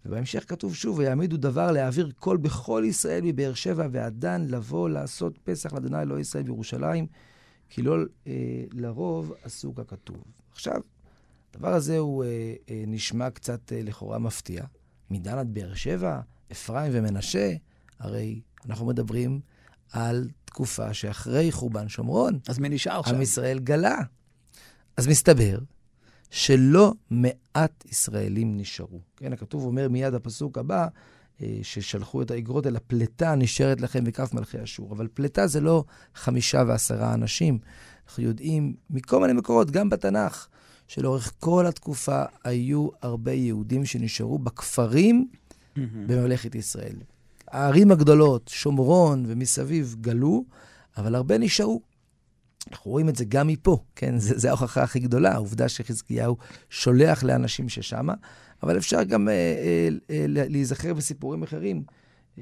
ובהמשך 0.06 0.46
כתוב 0.48 0.76
שוב, 0.76 0.98
ויעמידו 0.98 1.38
דבר 1.38 1.72
להעביר 1.72 2.12
קול 2.20 2.38
בכל 2.38 2.84
ישראל 2.86 3.22
מבאר 3.24 3.54
שבע 3.54 3.88
ועד 3.92 4.20
דן, 4.20 4.46
לבוא 4.48 4.90
לעשות 4.90 5.38
פסח 5.44 5.74
לאדוני 5.74 6.02
אלוהי 6.02 6.22
ישראל 6.22 6.44
בירושלים, 6.44 7.08
כי 7.70 7.82
לא 7.82 7.96
אה, 8.28 8.64
לרוב 8.74 9.34
עשו 9.44 9.76
ככתוב. 9.76 10.24
עכשיו, 10.52 10.82
הדבר 11.56 11.74
הזה 11.74 11.98
הוא 11.98 12.24
אה, 12.24 12.54
אה, 12.70 12.84
נשמע 12.88 13.30
קצת 13.30 13.74
אה, 13.74 13.82
לכאורה 13.84 14.20
מפתיע. 14.20 14.64
מדן 15.10 15.38
עד 15.38 15.54
באר 15.54 15.74
שבע, 15.74 16.22
אפרים 16.52 16.92
ומנשה, 16.96 17.54
הרי 18.00 18.42
אנחנו 18.66 18.86
מדברים 18.86 19.40
על 19.92 20.28
תקופה 20.52 20.94
שאחרי 20.94 21.52
חורבן 21.52 21.90
שומרון. 21.90 22.40
אז 22.48 22.60
מי 22.60 22.70
נשאר 22.70 23.02
שם? 23.02 23.16
עם 23.16 23.22
ישראל 23.22 23.60
גלה. 23.60 23.98
אז 24.98 25.08
מסתבר 25.08 25.60
שלא 26.30 26.94
מעט 27.10 27.86
ישראלים 27.92 28.58
נשארו. 28.58 29.00
כן, 29.18 29.34
הכתוב 29.34 29.66
אומר 29.66 29.90
מיד 29.90 30.14
הפסוק 30.14 30.58
הבא, 30.58 30.88
אה, 31.42 31.60
ששלחו 31.64 32.22
את 32.22 32.32
האגרות 32.32 32.68
אל 32.68 32.76
הפלטה 32.76 33.36
נשארת 33.36 33.82
לכם 33.82 34.04
בכף 34.04 34.34
מלכי 34.34 34.64
אשור. 34.64 34.94
אבל 34.94 35.08
פלטה 35.14 35.48
זה 35.48 35.62
לא 35.62 35.84
חמישה 36.16 36.64
ועשרה 36.68 37.14
אנשים. 37.14 37.60
אנחנו 38.08 38.24
יודעים 38.24 38.76
מכל 38.90 39.22
מיני 39.22 39.34
מקורות, 39.34 39.72
גם 39.72 39.90
בתנ"ך, 39.90 40.48
שלאורך 40.88 41.34
כל 41.40 41.66
התקופה 41.68 42.24
היו 42.44 42.88
הרבה 43.02 43.32
יהודים 43.32 43.86
שנשארו 43.86 44.40
בכפרים 44.40 45.28
mm-hmm. 45.32 45.80
בממלכת 46.08 46.56
ישראל. 46.56 46.96
הערים 47.52 47.92
הגדולות, 47.92 48.48
שומרון 48.48 49.24
ומסביב, 49.28 49.96
גלו, 50.02 50.46
אבל 50.98 51.16
הרבה 51.16 51.38
נשארו. 51.38 51.82
אנחנו 52.72 52.92
רואים 52.92 53.10
את 53.10 53.16
זה 53.16 53.26
גם 53.26 53.48
מפה, 53.48 53.78
כן? 53.96 54.18
זו 54.18 54.48
ההוכחה 54.48 54.84
הכי 54.84 55.00
גדולה, 55.00 55.32
העובדה 55.32 55.70
שחזקיהו 55.70 56.38
שולח 56.70 57.24
לאנשים 57.24 57.70
ששמה, 57.70 58.14
אבל 58.64 58.78
אפשר 58.78 59.04
גם 59.04 59.30
אה, 59.30 59.34
אה, 59.34 59.90
אה, 60.10 60.26
להיזכר 60.28 60.94
בסיפורים 60.94 61.44
אחרים, 61.44 61.84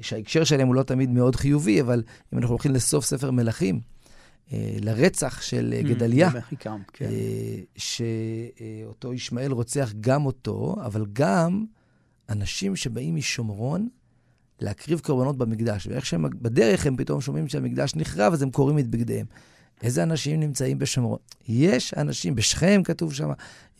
שההקשר 0.00 0.44
שלהם 0.44 0.68
הוא 0.68 0.74
לא 0.74 0.82
תמיד 0.82 1.10
מאוד 1.10 1.36
חיובי, 1.36 1.80
אבל 1.80 2.02
אם 2.32 2.38
אנחנו 2.38 2.52
הולכים 2.54 2.72
לסוף 2.72 3.04
ספר 3.04 3.30
מלכים, 3.30 3.80
אה, 4.52 4.76
לרצח 4.80 5.42
של 5.42 5.74
אה, 5.76 5.80
mm, 5.80 5.84
גדליה, 5.84 6.30
כן. 6.92 7.04
אה, 7.04 7.60
שאותו 7.76 9.14
ישמעאל 9.14 9.52
רוצח 9.52 9.92
גם 10.00 10.26
אותו, 10.26 10.76
אבל 10.86 11.06
גם 11.12 11.64
אנשים 12.28 12.76
שבאים 12.76 13.14
משומרון, 13.14 13.88
להקריב 14.60 15.00
קורבנות 15.00 15.38
במקדש, 15.38 15.86
ואיך 15.86 16.06
שהם 16.06 16.24
בדרך 16.42 16.86
הם 16.86 16.96
פתאום 16.96 17.20
שומעים 17.20 17.48
שהמקדש 17.48 17.94
נחרב, 17.94 18.32
אז 18.32 18.42
הם 18.42 18.50
קוראים 18.50 18.78
את 18.78 18.88
בגדיהם. 18.88 19.26
איזה 19.82 20.02
אנשים 20.02 20.40
נמצאים 20.40 20.78
בשומרון? 20.78 21.18
יש 21.48 21.94
אנשים, 21.94 22.34
בשכם 22.34 22.82
כתוב 22.84 23.14
שם, 23.14 23.30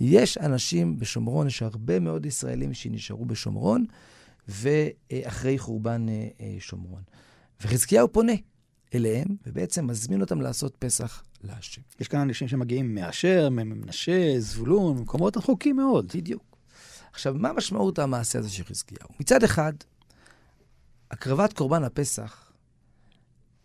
יש 0.01 0.39
אנשים 0.39 0.99
בשומרון, 0.99 1.47
יש 1.47 1.63
הרבה 1.63 2.01
מאוד 2.01 2.27
ישראלים 2.27 2.75
שנשארו 2.75 3.25
בשומרון, 3.25 3.85
ואחרי 4.49 5.59
חורבן 5.59 6.07
אה, 6.09 6.29
אה, 6.41 6.57
שומרון. 6.59 7.03
וחזקיהו 7.61 8.13
פונה 8.13 8.33
אליהם, 8.95 9.27
ובעצם 9.47 9.87
מזמין 9.87 10.21
אותם 10.21 10.41
לעשות 10.41 10.77
פסח 10.79 11.23
להשם. 11.45 11.83
יש 12.01 12.09
כאן 12.09 12.21
אנשים 12.21 12.49
שמגיעים 12.49 12.95
מאשר, 12.95 13.49
ממנשה, 13.51 14.35
זבולון, 14.39 14.99
ממקומות 14.99 15.37
רחוקים 15.37 15.77
מאוד. 15.77 16.13
בדיוק. 16.15 16.43
עכשיו, 17.13 17.35
מה 17.39 17.53
משמעות 17.53 17.99
המעשה 17.99 18.39
הזה 18.39 18.51
של 18.51 18.65
חזקיהו? 18.65 19.09
מצד 19.21 19.45
אחד, 19.45 19.73
הקרבת 21.11 21.53
קורבן 21.53 21.85
הפסח 21.85 22.53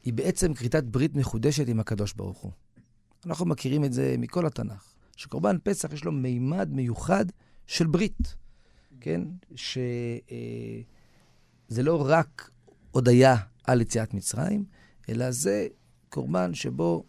היא 0.04 0.14
בעצם 0.14 0.54
כריתת 0.54 0.84
ברית 0.84 1.16
מחודשת 1.16 1.68
עם 1.68 1.80
הקדוש 1.80 2.14
ברוך 2.14 2.38
הוא. 2.38 2.52
אנחנו 3.25 3.46
מכירים 3.46 3.86
את 3.86 3.94
זה 3.94 4.16
מכל 4.18 4.46
התנ"ך, 4.46 4.94
שקורבן 5.16 5.58
פסח 5.64 5.94
יש 5.94 6.04
לו 6.04 6.12
מימד 6.12 6.70
מיוחד 6.72 7.25
של 7.68 7.88
ברית, 7.88 8.36
כן? 9.02 9.22
שזה 9.56 10.22
אה, 11.78 11.84
לא 11.84 12.04
רק 12.10 12.50
הודיה 12.92 13.36
על 13.64 13.82
יציאת 13.82 14.14
מצרים, 14.14 14.66
אלא 15.10 15.32
זה 15.32 15.68
קורבן 16.10 16.54
שבו 16.54 17.04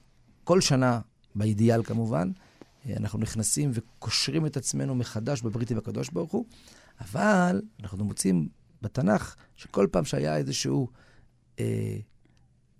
כל 0.45 0.61
שנה, 0.61 1.00
באידיאל 1.35 1.83
כמובן, 1.83 2.31
אה, 2.87 2.97
אנחנו 2.97 3.19
נכנסים 3.19 3.71
וקושרים 3.75 4.47
את 4.47 4.57
עצמנו 4.57 4.95
מחדש 4.95 5.43
בברית 5.43 5.71
עם 5.71 5.78
הקדוש 5.78 6.11
ברוך 6.11 6.33
הוא, 6.33 6.47
אבל 7.00 7.62
אנחנו 7.83 8.05
מוצאים 8.05 8.49
בתנ"ך 8.83 9.37
שכל 9.56 9.87
פעם 9.90 10.04
שהיה 10.04 10.37
איזשהו 10.37 10.88
אה, 11.61 11.99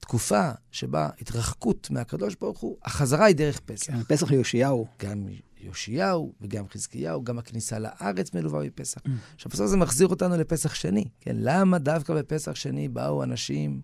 תקופה 0.00 0.50
שבה 0.71 1.09
התרחקות 1.21 1.91
מהקדוש 1.91 2.35
ברוך 2.41 2.59
הוא, 2.59 2.76
החזרה 2.85 3.25
היא 3.25 3.37
דרך 3.37 3.61
פסח. 3.61 3.93
כן, 3.93 4.03
פסח 4.03 4.31
יאשיהו. 4.31 4.87
גם 5.03 5.29
יאשיהו 5.61 6.33
וגם 6.41 6.69
חזקיהו, 6.69 7.25
גם 7.25 7.38
הכניסה 7.38 7.79
לארץ 7.79 8.35
מלווה 8.35 8.65
בפסח. 8.65 9.00
Mm. 9.00 9.11
עכשיו, 9.35 9.50
בסוף 9.50 9.67
זה 9.67 9.76
מחזיר 9.76 10.09
אותנו 10.09 10.37
לפסח 10.37 10.75
שני. 10.75 11.05
כן, 11.21 11.37
למה 11.38 11.79
דווקא 11.79 12.15
בפסח 12.15 12.55
שני 12.55 12.88
באו 12.88 13.23
אנשים 13.23 13.81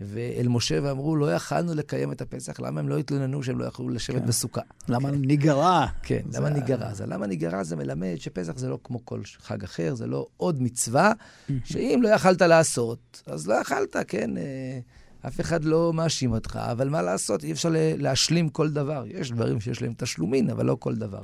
ואל 0.00 0.46
משה 0.48 0.78
ואמרו, 0.82 1.16
לא 1.16 1.34
יכלנו 1.34 1.74
לקיים 1.74 2.12
את 2.12 2.20
הפסח, 2.20 2.60
למה 2.60 2.80
הם 2.80 2.88
לא 2.88 2.98
התלוננו 2.98 3.42
שהם 3.42 3.58
לא 3.58 3.64
יכלו 3.64 3.88
לשבת 3.88 4.20
כן. 4.20 4.26
בסוכה? 4.26 4.60
למה 4.88 5.10
כן. 5.10 5.14
ניגרע? 5.14 5.86
כן, 6.02 6.20
זה... 6.30 6.38
למה 6.38 6.50
ניגרע? 6.50 6.86
אז 6.86 7.00
למה 7.00 7.26
ניגרע 7.26 7.64
זה 7.64 7.76
מלמד 7.76 8.16
שפסח 8.16 8.56
זה 8.56 8.68
לא 8.68 8.78
כמו 8.84 9.04
כל 9.04 9.20
חג 9.38 9.64
אחר, 9.64 9.94
זה 9.94 10.06
לא 10.06 10.26
עוד 10.36 10.62
מצווה, 10.62 11.12
שאם 11.64 12.00
לא 12.02 12.08
יכלת 12.08 12.42
לעשות, 12.42 13.22
אז 13.26 13.48
לא 13.48 13.54
יכלת, 13.54 13.96
כן? 14.08 14.36
אה, 14.36 14.78
אף 15.26 15.40
אחד 15.40 15.64
לא 15.64 15.92
מאשים 15.92 16.32
אותך, 16.32 16.58
אבל 16.62 16.88
מה 16.88 17.02
לעשות, 17.02 17.44
אי 17.44 17.52
אפשר 17.52 17.68
להשלים 17.74 18.48
כל 18.48 18.70
דבר. 18.70 19.04
יש 19.06 19.30
דברים 19.30 19.60
שיש 19.60 19.82
להם 19.82 19.94
תשלומין, 19.96 20.50
אבל 20.50 20.66
לא 20.66 20.76
כל 20.80 20.94
דבר. 20.94 21.22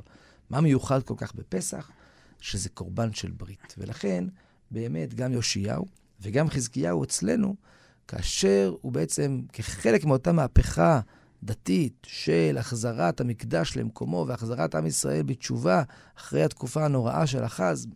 מה 0.50 0.60
מיוחד 0.60 1.02
כל 1.02 1.14
כך 1.16 1.34
בפסח? 1.34 1.90
שזה 2.40 2.68
קורבן 2.68 3.12
של 3.12 3.30
ברית. 3.30 3.74
ולכן, 3.78 4.24
באמת, 4.70 5.14
גם 5.14 5.32
יאשיהו 5.32 5.86
וגם 6.20 6.50
חזקיהו 6.50 7.04
אצלנו, 7.04 7.54
כאשר 8.08 8.74
הוא 8.80 8.92
בעצם, 8.92 9.40
כחלק 9.52 10.04
מאותה 10.04 10.32
מהפכה 10.32 11.00
דתית 11.42 12.06
של 12.06 12.56
החזרת 12.58 13.20
המקדש 13.20 13.76
למקומו 13.76 14.24
והחזרת 14.28 14.74
עם 14.74 14.86
ישראל 14.86 15.22
בתשובה 15.22 15.82
אחרי 16.18 16.44
התקופה 16.44 16.84
הנוראה 16.84 17.26
של 17.26 17.44
אחז, 17.44 17.86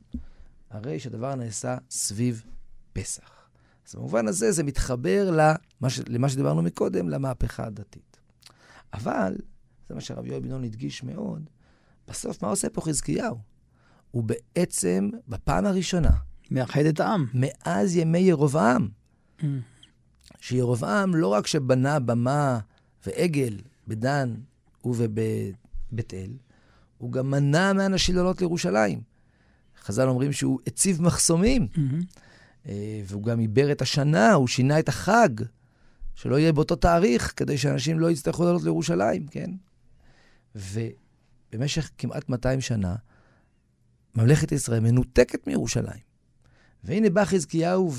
הרי 0.70 0.98
שהדבר 1.00 1.34
נעשה 1.34 1.76
סביב 1.90 2.44
פסח. 2.92 3.48
אז 3.88 3.94
במובן 3.94 4.28
הזה 4.28 4.52
זה 4.52 4.62
מתחבר 4.62 5.30
למה, 5.30 5.90
ש... 5.90 6.00
למה 6.08 6.28
שדיברנו 6.28 6.62
מקודם, 6.62 7.08
למהפכה 7.08 7.64
הדתית. 7.66 8.16
אבל, 8.92 9.36
זה 9.88 9.94
מה 9.94 10.00
שהרב 10.00 10.26
יואל 10.26 10.40
בן 10.40 10.64
הדגיש 10.64 11.02
מאוד, 11.02 11.50
בסוף 12.08 12.42
מה 12.42 12.48
עושה 12.48 12.70
פה 12.70 12.80
חזקיהו? 12.80 13.38
הוא 14.10 14.24
בעצם, 14.24 15.10
בפעם 15.28 15.66
הראשונה, 15.66 16.10
מאחד 16.50 16.84
את 16.84 17.00
העם. 17.00 17.26
מאז 17.34 17.96
ימי 17.96 18.18
ירבעם. 18.18 18.88
Mm. 19.40 19.44
שירבעם 20.40 21.14
לא 21.14 21.28
רק 21.28 21.46
שבנה 21.46 21.98
במה 21.98 22.58
ועגל 23.06 23.58
בדן 23.88 24.34
ובבית 24.84 26.14
אל, 26.14 26.30
הוא 26.98 27.12
גם 27.12 27.30
מנע 27.30 27.72
מאנשים 27.72 28.16
לעלות 28.16 28.40
לירושלים. 28.40 29.00
חז"ל 29.82 30.08
אומרים 30.08 30.32
שהוא 30.32 30.60
הציב 30.66 31.02
מחסומים. 31.02 31.68
Mm-hmm. 31.74 32.20
אה, 32.68 33.02
והוא 33.04 33.22
גם 33.22 33.38
עיבר 33.38 33.72
את 33.72 33.82
השנה, 33.82 34.32
הוא 34.32 34.48
שינה 34.48 34.78
את 34.78 34.88
החג, 34.88 35.28
שלא 36.14 36.38
יהיה 36.38 36.52
באותו 36.52 36.76
תאריך, 36.76 37.32
כדי 37.36 37.58
שאנשים 37.58 38.00
לא 38.00 38.10
יצטרכו 38.10 38.44
לעלות 38.44 38.62
לירושלים, 38.62 39.26
כן? 39.26 39.50
ובמשך 40.54 41.90
כמעט 41.98 42.28
200 42.28 42.60
שנה, 42.60 42.94
ממלכת 44.14 44.52
ישראל 44.52 44.80
מנותקת 44.80 45.46
מירושלים. 45.46 46.06
והנה 46.84 47.10
בא 47.10 47.24
חזקיהו, 47.24 47.92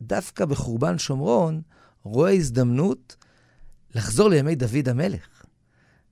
ודווקא 0.00 0.44
בחורבן 0.44 0.98
שומרון, 0.98 1.62
רואה 2.02 2.32
הזדמנות 2.32 3.16
לחזור 3.94 4.28
לימי 4.28 4.54
דוד 4.54 4.88
המלך. 4.88 5.44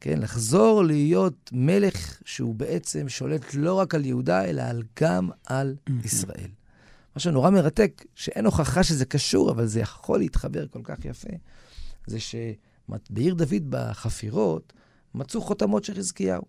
כן, 0.01 0.19
לחזור 0.19 0.85
להיות 0.85 1.51
מלך 1.53 2.23
שהוא 2.25 2.55
בעצם 2.55 3.09
שולט 3.09 3.55
לא 3.55 3.75
רק 3.75 3.95
על 3.95 4.05
יהודה, 4.05 4.45
אלא 4.45 4.63
גם 5.01 5.31
על 5.47 5.77
ישראל. 6.05 6.51
מה 7.15 7.21
שנורא 7.21 7.51
מרתק, 7.51 8.05
שאין 8.15 8.45
הוכחה 8.45 8.83
שזה 8.83 9.05
קשור, 9.05 9.51
אבל 9.51 9.67
זה 9.67 9.81
יכול 9.81 10.19
להתחבר 10.19 10.67
כל 10.67 10.81
כך 10.85 11.05
יפה, 11.05 11.29
זה 12.07 12.19
שבעיר 12.21 13.35
דוד 13.35 13.71
בחפירות 13.71 14.73
מצאו 15.15 15.41
חותמות 15.41 15.85
של 15.85 15.95
חזקיהו. 15.95 16.43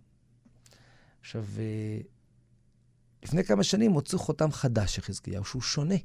עכשיו, 1.22 1.46
אה, 1.58 2.00
לפני 3.24 3.44
כמה 3.44 3.64
שנים 3.64 3.94
מצאו 3.94 4.20
חותם 4.20 4.52
חדש 4.52 4.96
של 4.96 5.02
חזקיהו, 5.02 5.46
שהוא 5.46 5.62
שונה. 5.62 5.96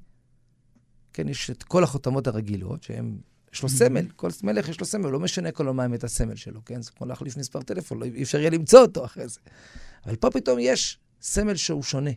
כן, 1.13 1.29
יש 1.29 1.51
את 1.51 1.63
כל 1.63 1.85
החותמות 1.85 2.27
הרגילות, 2.27 2.83
שהן, 2.83 3.17
יש 3.55 3.63
לו 3.63 3.69
סמל, 3.69 4.07
כל 4.17 4.29
מלך 4.43 4.69
יש 4.69 4.81
לו 4.81 4.87
סמל, 4.87 5.09
לא 5.09 5.21
משנה 5.21 5.51
כל 5.51 5.65
יומיים 5.67 5.95
את 5.95 6.05
הסמל 6.05 6.37
שלו, 6.37 6.61
כן? 6.65 6.83
זה 6.83 6.91
כמו 6.91 7.07
להחליף 7.07 7.37
מספר 7.37 7.63
טלפון, 7.63 7.99
לא, 7.99 8.05
אי 8.05 8.23
אפשר 8.23 8.39
יהיה 8.39 8.51
למצוא 8.51 8.81
אותו 8.81 9.05
אחרי 9.05 9.29
זה. 9.29 9.41
אבל 10.07 10.17
פה 10.17 10.31
פתאום 10.31 10.59
יש 10.61 10.99
סמל 11.21 11.55
שהוא 11.55 11.83
שונה. 11.83 12.11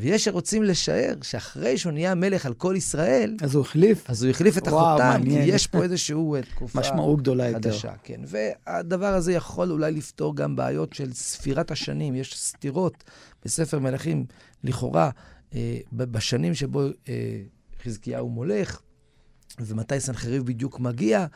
ויש 0.00 0.24
שרוצים 0.24 0.62
לשער 0.62 1.14
שאחרי 1.22 1.78
שהוא 1.78 1.92
נהיה 1.92 2.14
מלך 2.14 2.46
על 2.46 2.54
כל 2.54 2.74
ישראל, 2.76 3.36
אז 3.42 3.54
הוא 3.54 3.62
החליף? 3.62 4.10
אז 4.10 4.22
הוא 4.22 4.30
החליף 4.30 4.58
את 4.58 4.66
החותם, 4.66 5.20
כי 5.24 5.30
יש 5.30 5.66
פה 5.66 5.82
איזושהי 5.82 6.16
אה, 6.36 6.42
תקופה 6.42 6.80
משמעות 6.80 7.20
גדולה 7.20 7.52
חדשה, 7.52 7.88
יותר. 7.88 7.98
כן. 8.02 8.20
והדבר 8.26 9.14
הזה 9.14 9.32
יכול 9.32 9.70
אולי 9.70 9.92
לפתור 9.92 10.36
גם 10.36 10.56
בעיות 10.56 10.92
של 10.92 11.12
ספירת 11.12 11.70
השנים. 11.70 12.14
יש 12.14 12.34
סתירות 12.36 13.04
בספר 13.44 13.78
מלכים, 13.78 14.24
לכאורה, 14.64 15.10
אה, 15.54 15.78
בשנים 15.92 16.54
שבו 16.54 16.82
אה, 17.08 17.42
חזקיהו 17.88 18.28
מולך, 18.28 18.80
ומתי 19.60 20.00
סנחריב 20.00 20.46
בדיוק 20.46 20.80
מגיע, 20.80 21.26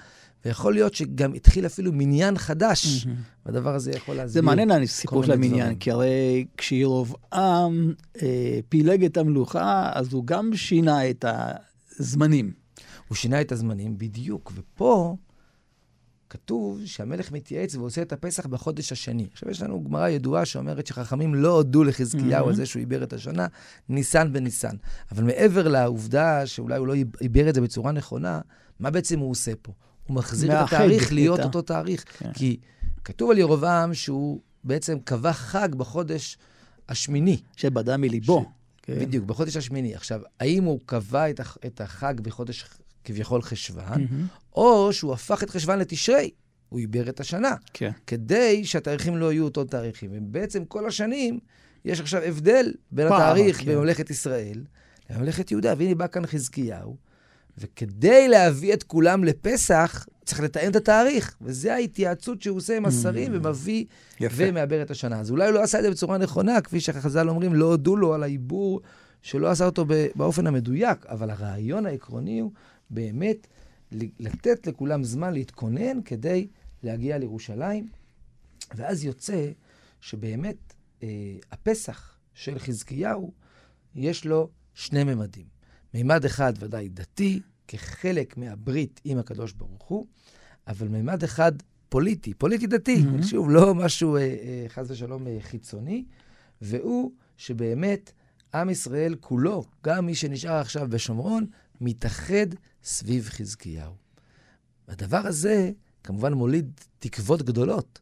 ויכול 0.45 0.75
להיות 0.75 0.95
שגם 0.95 1.35
התחיל 1.35 1.67
אפילו 1.67 1.93
מניין 1.93 2.39
חדש, 2.39 3.07
והדבר 3.47 3.75
הזה 3.75 3.91
יכול 3.91 4.15
להסביר. 4.15 4.33
זה 4.33 4.43
מעניין 4.43 4.71
הסיפור 4.71 5.25
של 5.25 5.33
המניין, 5.33 5.75
כי 5.75 5.91
הרי 5.91 6.47
כשירובעם 6.57 7.95
אה, 8.23 8.61
פילג 8.69 9.05
את 9.05 9.17
המלוכה, 9.17 9.91
אז 9.95 10.13
הוא 10.13 10.27
גם 10.27 10.57
שינה 10.57 11.11
את 11.11 11.25
הזמנים. 11.99 12.53
הוא 13.09 13.17
שינה 13.17 13.41
את 13.41 13.53
הזמנים, 13.53 13.99
בדיוק. 13.99 14.53
ופה 14.55 15.17
כתוב 16.33 16.81
שהמלך 16.85 17.33
מתייעץ 17.33 17.75
ועושה 17.75 18.03
את 18.03 18.13
הפסח 18.13 18.47
בחודש 18.47 18.93
השני. 18.93 19.27
עכשיו, 19.33 19.51
יש 19.51 19.63
לנו 19.63 19.85
גמרא 19.85 20.09
ידועה 20.09 20.45
שאומרת 20.45 20.87
שחכמים 20.87 21.35
לא 21.35 21.49
הודו 21.49 21.85
לחזקיהו 21.85 22.49
על 22.49 22.55
זה 22.55 22.67
שהוא 22.67 22.81
עיבר 22.81 23.03
את 23.03 23.13
השנה, 23.13 23.47
ניסן 23.89 24.33
בניסן. 24.33 24.77
אבל 25.13 25.25
מעבר 25.25 25.69
לעובדה 25.69 26.47
שאולי 26.47 26.77
הוא 26.79 26.87
לא 26.87 26.95
עיבר 27.21 27.49
את 27.49 27.55
זה 27.55 27.61
בצורה 27.61 27.93
נכונה, 27.93 28.41
מה 28.81 28.91
בעצם 28.91 29.19
הוא 29.19 29.31
עושה 29.31 29.53
פה? 29.63 29.73
הוא 30.07 30.17
מחזיר 30.17 30.53
את 30.53 30.67
התאריך 30.67 31.13
להיות 31.13 31.41
את 31.41 31.45
אותו 31.45 31.63
תאריך. 31.63 32.05
כן. 32.19 32.33
כי 32.33 32.57
כתוב 33.05 33.31
על 33.31 33.39
ירובעם 33.39 33.95
שהוא 33.95 34.41
בעצם 34.65 34.99
קבע 35.05 35.33
חג 35.33 35.75
בחודש 35.75 36.39
השמיני. 36.89 37.41
שבדה 37.57 37.97
מליבו. 37.97 38.41
ש... 38.43 38.83
כן. 38.83 38.99
בדיוק, 38.99 39.25
בחודש 39.25 39.57
השמיני. 39.57 39.95
עכשיו, 39.95 40.21
האם 40.41 40.65
הוא 40.65 40.81
קבע 40.87 41.31
את 41.67 41.81
החג 41.81 42.21
בחודש 42.21 42.65
כביכול 43.05 43.43
חשוון, 43.43 43.95
mm-hmm. 43.95 44.55
או 44.55 44.93
שהוא 44.93 45.13
הפך 45.13 45.43
את 45.43 45.51
חשוון 45.51 45.79
לתשרי, 45.79 46.31
הוא 46.69 46.79
עיבר 46.79 47.09
את 47.09 47.21
השנה, 47.21 47.55
כן. 47.73 47.91
כדי 48.07 48.65
שהתאריכים 48.65 49.17
לא 49.17 49.33
יהיו 49.33 49.45
אותו 49.45 49.65
תאריכים. 49.65 50.11
ובעצם 50.13 50.65
כל 50.65 50.87
השנים 50.87 51.39
יש 51.85 52.01
עכשיו 52.01 52.23
הבדל 52.23 52.73
בין 52.91 53.09
פעם, 53.09 53.23
התאריך 53.23 53.61
כן. 53.61 53.73
בממלכת 53.73 54.11
ישראל 54.11 54.65
לממלכת 55.11 55.51
יהודה. 55.51 55.75
והנה 55.79 55.95
בא 55.95 56.07
כאן 56.07 56.27
חזקיהו. 56.27 56.97
וכדי 57.59 58.29
להביא 58.29 58.75
את 58.75 58.83
כולם 58.83 59.25
לפסח, 59.25 60.07
צריך 60.25 60.41
לתאם 60.41 60.71
את 60.71 60.77
התאריך. 60.77 61.37
וזו 61.41 61.71
ההתייעצות 61.71 62.43
שהוא 62.43 62.57
עושה 62.57 62.77
עם 62.77 62.87
השרים, 62.87 63.33
mm. 63.33 63.37
ומביא 63.37 63.85
ומעבר 64.21 64.83
את 64.83 64.91
השנה. 64.91 65.21
אז 65.21 65.31
אולי 65.31 65.47
הוא 65.47 65.55
לא 65.55 65.63
עשה 65.63 65.79
את 65.79 65.83
זה 65.83 65.91
בצורה 65.91 66.19
נכונה, 66.19 66.61
כפי 66.61 66.81
שחז"ל 66.81 67.29
אומרים, 67.29 67.55
לא 67.55 67.65
הודו 67.65 67.97
לו 67.97 68.15
על 68.15 68.23
העיבור 68.23 68.81
שלא 69.23 69.51
עשה 69.51 69.67
אותו 69.67 69.87
באופן 70.15 70.47
המדויק, 70.47 71.07
אבל 71.07 71.31
הרעיון 71.31 71.87
העקרוני 71.87 72.41
הוא 72.41 72.51
באמת 72.93 73.47
לתת 73.95 74.67
לכולם 74.67 75.05
זמן 75.05 75.33
להתכונן 75.33 76.03
כדי 76.05 76.49
להגיע 76.83 77.19
לירושלים. 77.19 77.89
ואז 78.75 79.05
יוצא 79.05 79.51
שבאמת 80.01 80.57
אה, 81.03 81.09
הפסח 81.53 82.19
של 82.35 82.59
חזקיהו, 82.59 83.33
יש 83.95 84.27
לו 84.27 84.51
שני 84.75 85.05
ממדים. 85.05 85.47
מימד 85.95 86.25
אחד 86.25 86.53
ודאי 86.59 86.89
דתי, 86.89 87.41
כחלק 87.69 88.37
מהברית 88.37 89.01
עם 89.05 89.19
הקדוש 89.19 89.53
ברוך 89.53 89.83
הוא, 89.83 90.07
אבל 90.67 90.89
מימד 90.89 91.25
אחד 91.25 91.53
פוליטי, 91.89 92.35
פוליטי-דתי, 92.35 92.97
mm-hmm. 92.97 93.27
שוב, 93.27 93.51
לא 93.51 93.75
משהו, 93.75 94.17
אה, 94.17 94.21
אה, 94.21 94.65
חס 94.69 94.91
ושלום, 94.91 95.27
אה, 95.27 95.39
חיצוני, 95.41 96.05
והוא 96.61 97.13
שבאמת 97.37 98.13
עם 98.55 98.71
ישראל 98.71 99.15
כולו, 99.21 99.65
גם 99.85 100.07
מי 100.07 100.15
שנשאר 100.15 100.57
עכשיו 100.57 100.89
בשומרון, 100.91 101.47
מתאחד 101.83 102.47
סביב 102.85 103.29
חזקיהו. 103.29 103.93
הדבר 104.89 105.27
הזה 105.27 105.71
כמובן 106.05 106.33
מוליד 106.33 106.71
תקוות 106.99 107.43
גדולות. 107.43 108.01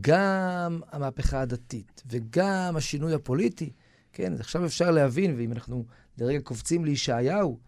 גם 0.00 0.80
המהפכה 0.92 1.40
הדתית 1.40 2.02
וגם 2.06 2.76
השינוי 2.76 3.14
הפוליטי, 3.14 3.72
כן, 4.12 4.32
עכשיו 4.38 4.66
אפשר 4.66 4.90
להבין, 4.90 5.34
ואם 5.36 5.52
אנחנו 5.52 5.84
לרגע 6.18 6.40
קופצים 6.40 6.84
לישעיהו, 6.84 7.58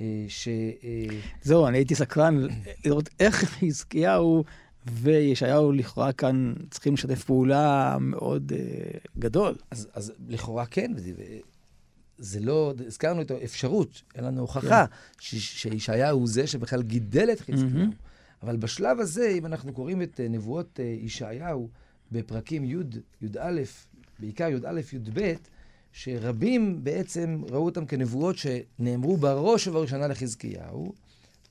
אה, 0.00 0.24
ש... 0.28 0.48
אה, 0.84 1.18
זהו, 1.42 1.66
אני 1.66 1.78
הייתי 1.78 1.94
סקרן 1.94 2.46
לראות 2.84 3.08
איך 3.20 3.34
חזקיהו 3.44 4.44
וישעיהו 4.92 5.72
לכאורה 5.72 6.12
כאן 6.12 6.54
צריכים 6.70 6.94
לשתף 6.94 7.24
פעולה 7.24 7.96
מאוד 8.00 8.52
uh, 8.52 9.08
גדול. 9.18 9.54
אז, 9.70 9.88
אז 9.92 10.12
לכאורה 10.28 10.66
כן, 10.66 10.92
זה 12.18 12.40
לא, 12.40 12.74
הזכרנו 12.86 13.22
את 13.22 13.30
האפשרות, 13.30 14.02
אין 14.14 14.24
לנו 14.24 14.40
הוכחה 14.40 14.86
כן. 14.86 14.92
שישעיהו 15.18 16.18
הוא 16.18 16.28
זה 16.28 16.46
שבכלל 16.46 16.82
גידל 16.82 17.28
את 17.32 17.40
חזקיהו. 17.40 17.84
Mm-hmm. 17.84 18.42
אבל 18.42 18.56
בשלב 18.56 19.00
הזה, 19.00 19.28
אם 19.28 19.46
אנחנו 19.46 19.72
קוראים 19.72 20.02
את 20.02 20.20
אה, 20.20 20.28
נבואות 20.28 20.80
אה, 20.80 20.84
ישעיהו 20.84 21.68
בפרקים 22.12 22.64
י', 22.64 22.74
י"א, 23.22 23.62
בעיקר 24.18 24.48
י"א, 24.48 24.80
י"ב, 24.92 25.34
שרבים 25.92 26.84
בעצם 26.84 27.40
ראו 27.50 27.64
אותם 27.64 27.86
כנבואות 27.86 28.36
שנאמרו 28.36 29.16
בראש 29.16 29.66
ובראשונה 29.66 30.08
לחזקיהו, 30.08 30.92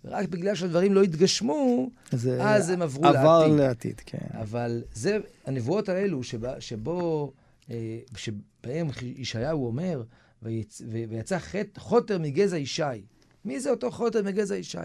רק 0.06 0.30
בגלל 0.30 0.56
שהדברים 0.56 0.94
לא 0.94 1.04
התגשמו, 1.04 1.90
אז 2.42 2.70
הם 2.70 2.82
עברו 2.82 3.04
לעתיד. 3.04 3.20
עבר 3.20 3.48
לעתיד, 3.48 4.02
כן. 4.06 4.28
אבל 4.32 4.84
זה, 4.94 5.18
הנבואות 5.46 5.90
האלו, 5.90 6.24
שבה, 6.24 6.62
שבו, 6.62 7.32
אה, 7.70 8.00
שבהם 8.16 8.88
ישעיהו 9.02 9.66
אומר, 9.66 10.04
ויצ... 10.46 10.82
ויצא. 11.10 11.38
חוטר 11.78 12.20
מגזע 12.20 12.58
ישי. 12.58 12.84
מי 13.46 13.60
זה 13.60 13.70
אותו 13.70 13.92
חוטר 13.92 14.24
מגזע 14.24 14.56
ישי? 14.56 14.78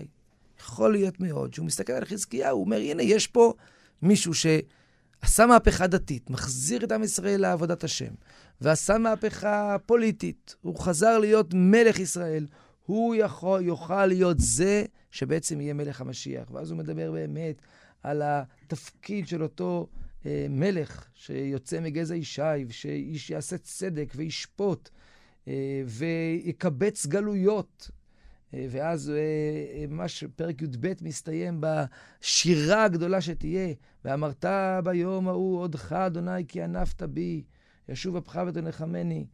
יכול 0.60 0.92
להיות 0.92 1.20
מאוד 1.20 1.54
שהוא 1.54 1.66
מסתכל 1.66 1.92
על 1.92 2.04
חזקיהו, 2.04 2.56
הוא 2.56 2.64
אומר, 2.64 2.76
הנה, 2.76 3.02
יש 3.02 3.26
פה 3.26 3.54
מישהו 4.02 4.34
שעשה 4.34 5.46
מהפכה 5.46 5.86
דתית, 5.86 6.30
מחזיר 6.30 6.84
את 6.84 6.92
עם 6.92 7.02
ישראל 7.02 7.40
לעבודת 7.40 7.84
השם, 7.84 8.14
ועשה 8.60 8.98
מהפכה 8.98 9.76
פוליטית. 9.86 10.56
הוא 10.60 10.78
חזר 10.78 11.18
להיות 11.18 11.54
מלך 11.54 11.98
ישראל. 11.98 12.46
הוא 12.86 13.14
יכול, 13.14 13.62
יוכל 13.62 14.06
להיות 14.06 14.36
זה 14.40 14.84
שבעצם 15.10 15.60
יהיה 15.60 15.74
מלך 15.74 16.00
המשיח. 16.00 16.50
ואז 16.50 16.70
הוא 16.70 16.78
מדבר 16.78 17.12
באמת 17.12 17.62
על 18.02 18.22
התפקיד 18.24 19.28
של 19.28 19.42
אותו 19.42 19.88
אה, 20.26 20.46
מלך 20.50 21.08
שיוצא 21.14 21.80
מגזע 21.80 22.14
ישי, 22.14 22.42
שאיש 22.70 23.30
יעשה 23.30 23.58
צדק 23.58 24.12
וישפוט. 24.16 24.90
אה, 25.50 25.82
ויקבץ 25.86 27.06
גלויות. 27.06 27.90
אה, 28.54 28.66
ואז 28.70 29.10
אה, 29.10 29.86
ממש 29.86 30.24
פרק 30.36 30.62
י"ב 30.62 30.92
מסתיים 31.02 31.60
בשירה 31.60 32.84
הגדולה 32.84 33.20
שתהיה, 33.20 33.74
ואמרת 34.04 34.44
ביום 34.84 35.28
ההוא 35.28 35.60
עודך 35.60 35.92
אדוני 35.92 36.46
כי 36.48 36.62
ענפת 36.62 37.02
בי, 37.02 37.42
ישוב 37.88 38.16
אפך 38.16 38.40
ותנחמני, 38.46 39.26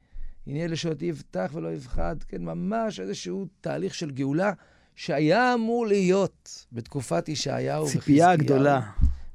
הנה 0.46 0.66
לשאותי 0.66 1.04
יבטח 1.04 1.50
ולא 1.54 1.72
יפחד. 1.72 2.16
כן, 2.28 2.44
ממש 2.44 3.00
איזשהו 3.00 3.46
תהליך 3.60 3.94
של 3.94 4.10
גאולה 4.10 4.52
שהיה 4.94 5.54
אמור 5.54 5.86
להיות 5.86 6.66
בתקופת 6.72 7.28
ישעיהו 7.28 7.82
וחזקיהו. 7.82 8.02
ציפייה 8.02 8.36
גדולה. 8.36 8.90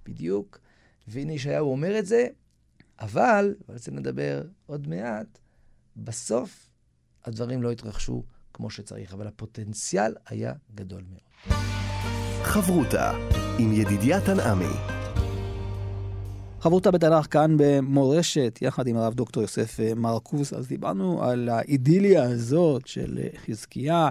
בדיוק. 0.05 0.59
והנה 1.07 1.33
ישעיהו 1.33 1.71
אומר 1.71 1.99
את 1.99 2.05
זה, 2.05 2.27
אבל, 2.99 3.55
ועל 3.67 3.77
זה 3.77 3.91
נדבר 3.91 4.43
עוד 4.65 4.87
מעט, 4.87 5.39
בסוף 5.97 6.70
הדברים 7.25 7.63
לא 7.63 7.71
התרחשו 7.71 8.23
כמו 8.53 8.69
שצריך, 8.69 9.13
אבל 9.13 9.27
הפוטנציאל 9.27 10.13
היה 10.27 10.53
גדול 10.75 11.03
מאוד. 11.09 11.57
חברותה 12.43 13.11
עם 13.59 13.73
ידידיה 13.73 14.21
תנעמי. 14.21 15.01
חברותה 16.59 16.91
בתנ"ך 16.91 17.27
כאן 17.31 17.55
במורשת, 17.57 18.59
יחד 18.61 18.87
עם 18.87 18.97
הרב 18.97 19.13
דוקטור 19.13 19.43
יוסף 19.43 19.79
אה, 19.79 19.95
מרקוס, 19.95 20.53
אז 20.53 20.67
דיברנו 20.67 21.23
על 21.23 21.49
האידיליה 21.49 22.23
הזאת 22.23 22.87
של 22.87 23.19
אה, 23.21 23.27
חזקיה, 23.45 24.09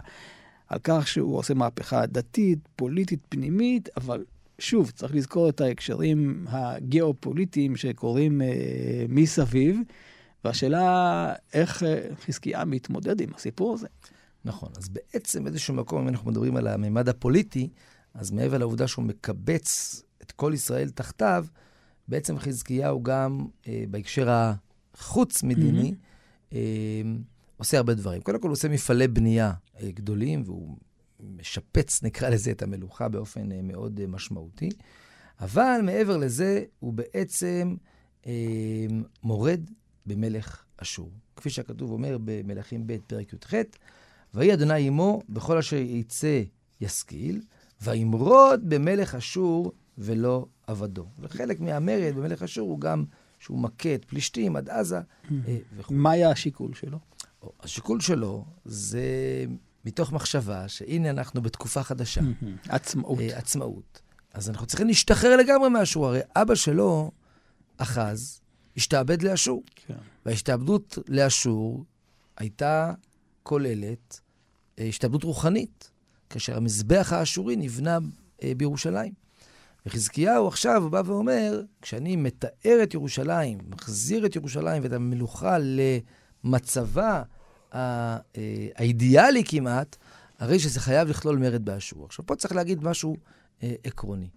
על 0.69 0.79
כך 0.85 1.09
שהוא 1.09 1.39
עושה 1.39 1.55
מהפכה 1.55 2.07
דתית, 2.07 2.59
פוליטית, 2.77 3.21
פנימית, 3.29 3.89
אבל 3.97 4.25
שוב, 4.59 4.91
צריך 4.91 5.15
לזכור 5.15 5.49
את 5.49 5.61
ההקשרים 5.61 6.47
הגיאופוליטיים 6.49 7.77
שקורים 7.77 8.43
אה, 8.43 8.49
מסביב. 9.09 9.81
והשאלה 10.45 11.33
איך 11.53 11.83
אה, 11.83 12.07
חזקיה 12.27 12.65
מתמודד 12.65 13.21
עם 13.21 13.29
הסיפור 13.35 13.75
הזה. 13.75 13.87
נכון, 14.45 14.69
אז 14.77 14.89
בעצם 14.89 15.45
באיזשהו 15.45 15.75
מקום, 15.75 16.03
אם 16.03 16.09
אנחנו 16.09 16.31
מדברים 16.31 16.57
על 16.57 16.67
הממד 16.67 17.09
הפוליטי, 17.09 17.69
אז 18.15 18.31
מעבר 18.31 18.59
לעובדה 18.59 18.89
שהוא 18.89 19.05
מקבץ 19.05 20.03
את 20.23 20.33
כל 20.33 20.53
ישראל 20.55 20.91
תחתיו, 20.91 21.47
בעצם 22.09 22.39
חזקיהו 22.39 23.03
גם 23.03 23.47
אה, 23.69 23.85
בהקשר 23.91 24.29
החוץ-מדיני, 24.95 25.91
mm-hmm. 25.91 26.55
אה, 26.55 27.03
עושה 27.57 27.77
הרבה 27.77 27.95
דברים. 27.95 28.23
קודם 28.23 28.41
כל, 28.41 28.49
הוא 28.49 28.53
עושה 28.53 28.69
מפעלי 28.69 29.09
בנייה 29.09 29.53
אה, 29.81 29.91
גדולים, 29.91 30.43
והוא 30.47 30.77
משפץ, 31.21 32.03
נקרא 32.03 32.29
לזה, 32.29 32.51
את 32.51 32.63
המלוכה 32.63 33.09
באופן 33.09 33.53
אה, 33.53 33.63
מאוד 33.63 34.01
אה, 34.01 34.07
משמעותי. 34.07 34.69
אבל 35.41 35.81
מעבר 35.83 36.17
לזה, 36.17 36.65
הוא 36.79 36.93
בעצם 36.93 37.77
אה, 38.27 38.33
מורד 39.23 39.61
במלך 40.07 40.65
אשור. 40.77 41.11
כפי 41.37 41.51
שהכתוב 41.51 41.91
אומר 41.91 42.19
במלכים 42.25 42.87
ב', 42.87 42.97
פרק 43.07 43.33
י"ח, 43.33 43.55
ויהי 44.35 44.55
אדוני 44.55 44.87
עמו 44.87 45.23
בכל 45.29 45.59
אשר 45.59 45.77
יצא 45.77 46.43
ישכיל, 46.81 47.43
וימרוד 47.83 48.71
במלך 48.71 49.15
אשור 49.15 49.73
ולא 49.99 50.47
עבדו. 50.67 51.07
וחלק 51.19 51.61
מהמרד 51.61 52.15
במלך 52.17 52.43
אשור 52.43 52.71
הוא 52.71 52.81
גם 52.81 53.05
שהוא 53.39 53.59
מכה 53.59 53.95
את 53.95 54.05
פלישתים 54.05 54.57
עד 54.57 54.69
עזה 54.69 55.01
אה, 55.31 55.59
וכו'. 55.77 55.95
מה 55.95 56.11
היה 56.11 56.31
השיקול 56.31 56.75
שלו? 56.75 56.99
השיקול 57.61 58.01
שלו 58.01 58.45
זה 58.65 59.05
מתוך 59.85 60.13
מחשבה 60.13 60.69
שהנה 60.69 61.11
אנחנו 61.11 61.43
בתקופה 61.43 61.83
חדשה. 61.83 62.21
עצמאות. 62.69 63.21
אה, 63.21 63.39
עצמאות. 63.39 64.03
אז 64.35 64.51
אנחנו 64.51 64.67
צריכים 64.67 64.87
להשתחרר 64.87 65.37
לגמרי 65.37 65.69
מהאשור. 65.69 66.07
הרי 66.07 66.21
אבא 66.37 66.55
שלו, 66.55 67.11
אחז, 67.77 68.41
השתעבד 68.77 69.23
לאשור. 69.23 69.63
כן. 69.77 69.95
וההשתעבדות 70.27 70.99
לאשור 71.09 71.85
הייתה 72.37 72.93
כוללת 73.43 74.21
אה, 74.79 74.85
השתעבדות 74.85 75.25
רוחנית, 75.25 75.91
כאשר 76.31 76.57
המזבח 76.57 77.13
האשורי 77.13 77.57
נבנה 77.57 77.99
אה, 78.43 78.53
בירושלים. 78.57 79.13
וחזקיהו 79.87 80.49
עכשיו 80.49 80.91
בא 80.91 81.03
ואומר, 81.05 81.63
כשאני 81.83 82.17
מתאר 82.17 82.81
את 82.83 82.95
ירושלים, 82.95 83.59
מחזיר 83.69 84.27
את 84.27 84.37
ירושלים 84.37 84.83
ואת 84.83 84.93
המלוכה 84.93 85.57
למצבה 86.45 87.23
אה, 87.75 88.19
האידיאלי 88.77 89.43
כמעט, 89.45 89.97
הרי 90.39 90.59
שזה 90.59 90.81
חייב 90.81 91.09
לכלול 91.09 91.39
מרד 91.39 91.65
באשור. 91.65 92.05
עכשיו, 92.05 92.27
פה 92.27 92.37
צריך 92.37 92.55
להגיד 92.55 92.85
משהו 92.85 93.17
אה, 93.63 93.75
עקרוני. 93.85 94.29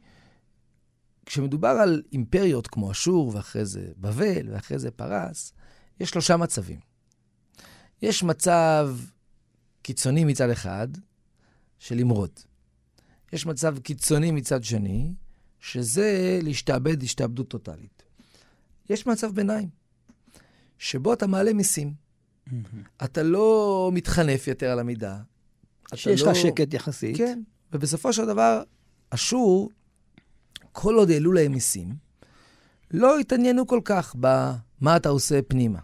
כשמדובר 1.25 1.67
על 1.67 2.01
אימפריות 2.11 2.67
כמו 2.67 2.91
אשור, 2.91 3.31
ואחרי 3.35 3.65
זה 3.65 3.87
בבל, 3.97 4.49
ואחרי 4.51 4.79
זה 4.79 4.91
פרס, 4.91 5.53
יש 5.99 6.09
שלושה 6.09 6.37
מצבים. 6.37 6.79
יש 8.01 8.23
מצב 8.23 8.97
קיצוני 9.81 10.23
מצד 10.23 10.49
אחד, 10.49 10.87
של 11.79 11.95
למרוד. 11.95 12.39
יש 13.33 13.45
מצב 13.45 13.79
קיצוני 13.79 14.31
מצד 14.31 14.63
שני, 14.63 15.13
שזה 15.59 16.39
להשתעבד 16.43 17.03
השתעבדות 17.03 17.47
טוטאלית. 17.47 18.03
יש 18.89 19.07
מצב 19.07 19.35
ביניים, 19.35 19.69
שבו 20.77 21.13
אתה 21.13 21.27
מעלה 21.27 21.53
מיסים. 21.53 21.93
Mm-hmm. 21.93 22.51
אתה 23.03 23.23
לא 23.23 23.89
מתחנף 23.93 24.47
יותר 24.47 24.71
על 24.71 24.79
המידה. 24.79 25.17
שיש 25.95 26.21
לך 26.21 26.27
לא... 26.27 26.33
שקט 26.33 26.73
יחסית. 26.73 27.17
כן, 27.17 27.41
ובסופו 27.71 28.13
של 28.13 28.25
דבר, 28.25 28.63
אשור 29.09 29.69
כל 30.73 30.95
עוד 30.95 31.11
העלו 31.11 31.31
להם 31.31 31.51
מיסים, 31.51 31.95
לא 32.91 33.19
התעניינו 33.19 33.67
כל 33.67 33.79
כך 33.85 34.15
במה 34.19 34.95
אתה 34.95 35.09
עושה 35.09 35.41
פנימה. 35.41 35.79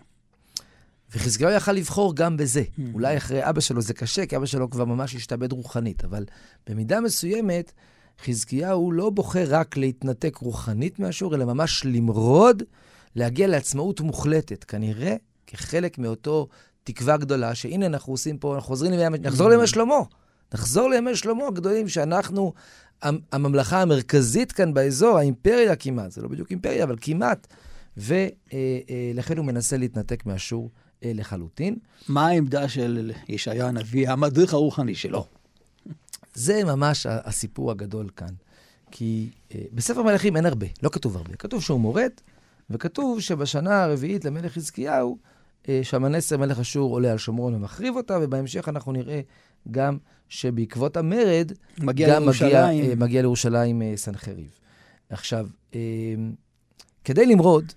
וחזקיהו 1.15 1.51
יכל 1.51 1.71
לבחור 1.71 2.15
גם 2.15 2.37
בזה. 2.37 2.61
Mm-hmm. 2.63 2.81
אולי 2.93 3.17
אחרי 3.17 3.49
אבא 3.49 3.61
שלו 3.61 3.81
זה 3.81 3.93
קשה, 3.93 4.25
כי 4.25 4.37
אבא 4.37 4.45
שלו 4.45 4.69
כבר 4.69 4.85
ממש 4.85 5.15
השתעבד 5.15 5.51
רוחנית, 5.51 6.05
אבל 6.05 6.25
במידה 6.67 7.01
מסוימת, 7.01 7.71
חזקיהו 8.25 8.91
לא 8.91 9.09
בוחר 9.09 9.45
רק 9.47 9.77
להתנתק 9.77 10.37
רוחנית 10.37 10.99
מהשור, 10.99 11.35
אלא 11.35 11.45
ממש 11.45 11.85
למרוד, 11.85 12.63
להגיע 13.15 13.47
לעצמאות 13.47 14.01
מוחלטת. 14.01 14.63
כנראה 14.63 15.15
כחלק 15.47 15.97
מאותו 15.97 16.47
תקווה 16.83 17.17
גדולה, 17.17 17.55
שהנה 17.55 17.85
אנחנו 17.85 18.13
עושים 18.13 18.37
פה, 18.37 18.55
אנחנו 18.55 18.67
חוזרים 18.67 18.93
נחזור 19.21 19.49
לימי 19.49 19.67
שלמה. 19.67 19.95
נחזור 20.53 20.89
לימי 20.89 21.15
שלמה 21.15 21.47
הגדולים, 21.47 21.87
שאנחנו, 21.87 22.53
הממלכה 23.31 23.81
המרכזית 23.81 24.51
כאן 24.51 24.73
באזור, 24.73 25.17
האימפריה 25.17 25.75
כמעט, 25.75 26.11
זה 26.11 26.21
לא 26.21 26.27
בדיוק 26.27 26.51
אימפריה, 26.51 26.83
אבל 26.83 26.95
כמעט, 27.01 27.47
ולכן 27.97 29.37
הוא 29.37 29.45
מנסה 29.45 29.77
להתנתק 29.77 30.25
מאשור 30.25 30.69
לחלוטין. 31.01 31.77
מה 32.09 32.27
העמדה 32.27 32.69
של 32.69 33.11
ישעיה 33.29 33.67
הנביא, 33.67 34.09
המדריך 34.09 34.53
הרוחני 34.53 34.95
שלו? 34.95 35.25
זה 36.33 36.63
ממש 36.63 37.05
הסיפור 37.05 37.71
הגדול 37.71 38.09
כאן. 38.15 38.33
כי 38.91 39.29
אה, 39.55 39.61
בספר 39.73 40.03
מלכים 40.03 40.35
אין 40.35 40.45
הרבה, 40.45 40.67
לא 40.83 40.89
כתוב 40.89 41.17
הרבה. 41.17 41.35
כתוב 41.35 41.61
שהוא 41.61 41.79
מורד, 41.79 42.11
וכתוב 42.69 43.19
שבשנה 43.19 43.83
הרביעית 43.83 44.25
למלך 44.25 44.53
חזקיהו, 44.53 45.17
אה, 45.69 45.79
שמנסר 45.83 46.37
מלך 46.37 46.59
אשור 46.59 46.91
עולה 46.93 47.11
על 47.11 47.17
שומרון 47.17 47.53
ומחריב 47.53 47.95
אותה, 47.95 48.17
ובהמשך 48.21 48.69
אנחנו 48.69 48.91
נראה 48.91 49.21
גם 49.71 49.97
שבעקבות 50.29 50.97
המרד, 50.97 51.51
מגיע 51.79 52.15
גם 52.15 52.21
לירושלים. 52.21 52.77
מגיע, 52.77 52.89
אה, 52.89 52.95
מגיע 52.95 53.21
לירושלים 53.21 53.81
אה, 53.81 53.93
סנחריב. 53.95 54.59
עכשיו, 55.09 55.47
אה, 55.75 55.79
כדי 57.03 57.25
למרוד, 57.25 57.73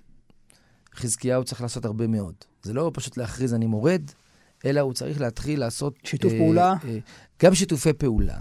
חזקיהו 0.94 1.44
צריך 1.44 1.60
לעשות 1.60 1.84
הרבה 1.84 2.06
מאוד. 2.06 2.34
זה 2.62 2.72
לא 2.72 2.90
פשוט 2.94 3.16
להכריז 3.16 3.54
אני 3.54 3.66
מורד, 3.66 4.02
אלא 4.64 4.80
הוא 4.80 4.92
צריך 4.92 5.20
להתחיל 5.20 5.60
לעשות... 5.60 5.94
שיתוף 6.04 6.32
אה, 6.32 6.38
פעולה? 6.38 6.74
אה, 6.84 6.98
גם 7.42 7.54
שיתופי 7.54 7.92
פעולה, 7.92 8.40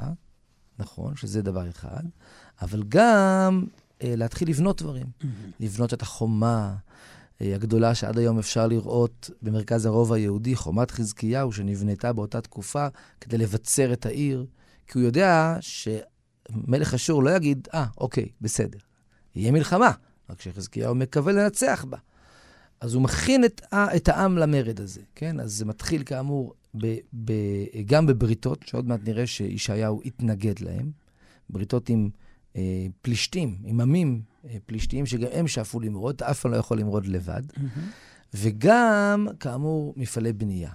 נכון, 0.80 1.16
שזה 1.16 1.42
דבר 1.42 1.70
אחד, 1.70 2.04
אבל 2.62 2.84
גם 2.88 3.66
אה, 4.04 4.14
להתחיל 4.16 4.50
לבנות 4.50 4.82
דברים. 4.82 5.06
Mm-hmm. 5.06 5.26
לבנות 5.60 5.94
את 5.94 6.02
החומה 6.02 6.76
אה, 6.76 6.91
הגדולה 7.42 7.96
שעד 7.96 8.18
היום 8.18 8.40
אפשר 8.40 8.68
לראות 8.68 9.30
במרכז 9.42 9.86
הרובע 9.86 10.16
היהודי, 10.16 10.56
חומת 10.56 10.92
חזקיהו, 10.92 11.52
שנבנתה 11.52 12.14
באותה 12.14 12.42
תקופה 12.42 12.88
כדי 13.22 13.38
לבצר 13.38 13.94
את 13.94 14.06
העיר, 14.06 14.46
כי 14.88 14.98
הוא 14.98 15.06
יודע 15.06 15.58
שמלך 15.62 16.94
אשור 16.94 17.24
לא 17.24 17.30
יגיד, 17.30 17.68
אה, 17.74 17.84
ah, 17.84 17.88
אוקיי, 17.98 18.30
בסדר, 18.42 18.80
יהיה 19.36 19.52
מלחמה, 19.52 19.92
רק 20.30 20.42
שחזקיהו 20.42 20.96
מקווה 20.96 21.34
לנצח 21.34 21.86
בה. 21.90 21.98
אז 22.82 22.94
הוא 22.94 23.02
מכין 23.02 23.46
את, 23.46 23.62
את 23.74 24.10
העם 24.10 24.38
למרד 24.38 24.80
הזה, 24.80 25.02
כן? 25.16 25.40
אז 25.40 25.52
זה 25.52 25.66
מתחיל 25.66 26.04
כאמור 26.04 26.54
ב, 26.78 26.96
ב, 27.26 27.34
גם 27.86 28.06
בבריתות, 28.06 28.64
שעוד 28.68 28.88
מעט 28.88 29.00
נראה 29.04 29.28
שישעיהו 29.28 30.02
התנגד 30.06 30.60
להם, 30.60 30.92
בריתות 31.50 31.90
עם 31.90 32.10
אה, 32.56 32.88
פלישתים, 33.02 33.58
עם 33.64 33.82
עמים 33.82 34.22
אה, 34.26 34.31
פלישתיים, 34.66 35.06
שגם 35.06 35.28
הם 35.32 35.48
שאפו 35.48 35.80
למרוד, 35.80 36.16
אתה 36.16 36.32
אף 36.32 36.40
פעם 36.40 36.52
לא 36.52 36.58
יכול 36.58 36.80
למרוד 36.80 37.06
לבד, 37.06 37.42
mm-hmm. 37.52 37.80
וגם, 38.34 39.28
כאמור, 39.40 39.94
מפעלי 39.98 40.34
בנייה. 40.34 40.72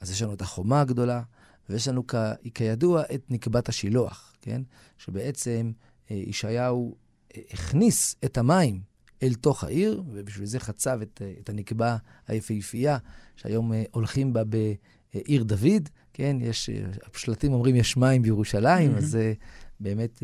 אז 0.00 0.10
יש 0.10 0.22
לנו 0.22 0.34
את 0.34 0.42
החומה 0.42 0.80
הגדולה, 0.80 1.22
ויש 1.68 1.88
לנו 1.88 2.06
כ, 2.06 2.14
כידוע 2.54 3.02
את 3.14 3.30
נקבת 3.30 3.68
השילוח, 3.68 4.34
כן? 4.40 4.62
שבעצם 4.98 5.72
אה, 6.10 6.16
ישעיהו 6.16 6.96
אה, 7.36 7.42
הכניס 7.52 8.16
את 8.24 8.38
המים 8.38 8.80
אל 9.22 9.34
תוך 9.34 9.64
העיר, 9.64 10.02
ובשביל 10.12 10.46
זה 10.46 10.60
חצב 10.60 10.98
את, 11.02 11.22
אה, 11.24 11.32
את 11.42 11.48
הנקבה 11.48 11.96
היפהפייה, 12.28 12.98
שהיום 13.36 13.72
אה, 13.72 13.82
הולכים 13.92 14.32
בה 14.32 14.42
בעיר 14.44 15.42
דוד, 15.42 15.88
כן? 16.12 16.36
יש, 16.40 16.70
אה, 16.70 16.84
השלטים 17.14 17.52
אומרים 17.52 17.76
יש 17.76 17.96
מים 17.96 18.22
בירושלים, 18.22 18.94
mm-hmm. 18.94 18.98
אז 18.98 19.10
זה 19.10 19.34
באמת 19.80 20.22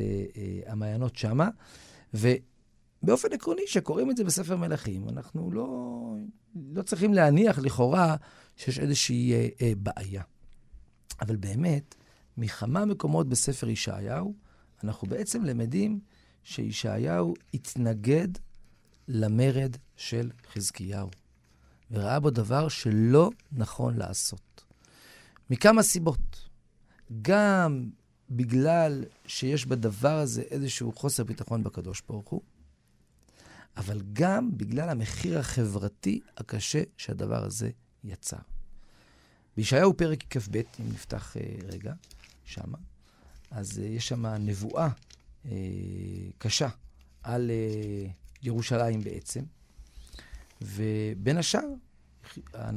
המעיינות 0.67 1.17
שמה. 1.17 1.49
ובאופן 3.05 3.33
עקרוני, 3.33 3.63
כשקוראים 3.67 4.11
את 4.11 4.17
זה 4.17 4.25
בספר 4.25 4.57
מלכים, 4.57 5.09
אנחנו 5.09 5.51
לא, 5.53 5.67
לא 6.73 6.83
צריכים 6.83 7.15
להניח 7.15 7.59
לכאורה 7.59 8.17
שיש 8.57 8.79
איזושהי 8.79 9.33
אה, 9.33 9.49
אה, 9.63 9.73
בעיה. 9.77 10.23
אבל 11.21 11.37
באמת, 11.37 11.95
מכמה 12.37 12.85
מקומות 12.85 13.29
בספר 13.29 13.69
ישעיהו, 13.69 14.35
אנחנו 14.85 15.09
בעצם 15.09 15.45
למדים 15.45 16.01
שישעיהו 16.43 17.35
התנגד 17.55 18.29
למרד 19.09 19.77
של 19.97 20.31
חזקיהו, 20.53 21.09
וראה 21.91 22.21
בו 22.21 22.31
דבר 22.31 22.69
שלא 22.69 23.31
נכון 23.53 23.97
לעשות. 23.97 24.65
מכמה 25.51 25.83
סיבות. 25.83 26.49
גם 27.23 27.91
בגלל 28.31 29.05
שיש 29.27 29.67
בדבר 29.67 30.19
הזה 30.19 30.43
איזשהו 30.43 30.93
חוסר 30.93 31.25
ביטחון 31.25 31.63
בקדוש 31.63 32.03
ברוך 32.09 32.29
הוא, 32.29 32.41
אבל 33.77 34.03
גם 34.13 34.59
בגלל 34.59 34.89
המחיר 34.89 35.39
החברתי 35.39 36.21
הקשה 36.37 36.83
שהדבר 36.97 37.45
הזה 37.45 37.71
יצר. 38.05 38.37
בישעיהו 39.57 39.97
פרק 39.97 40.25
כ"ב, 40.31 40.57
אם 40.57 40.89
נפתח 40.89 41.37
אה, 41.37 41.43
רגע, 41.73 41.95
שמה, 42.45 42.79
אז 43.51 43.79
אה, 43.79 43.85
יש 43.85 44.09
שם 44.09 44.27
נבואה 44.27 44.89
אה, 45.47 45.51
קשה 46.39 46.69
על 47.23 47.51
ירושלים 48.43 49.01
בעצם. 49.01 49.43
ובין 50.63 51.37
השאר, 51.37 51.69
אה, 52.55 52.71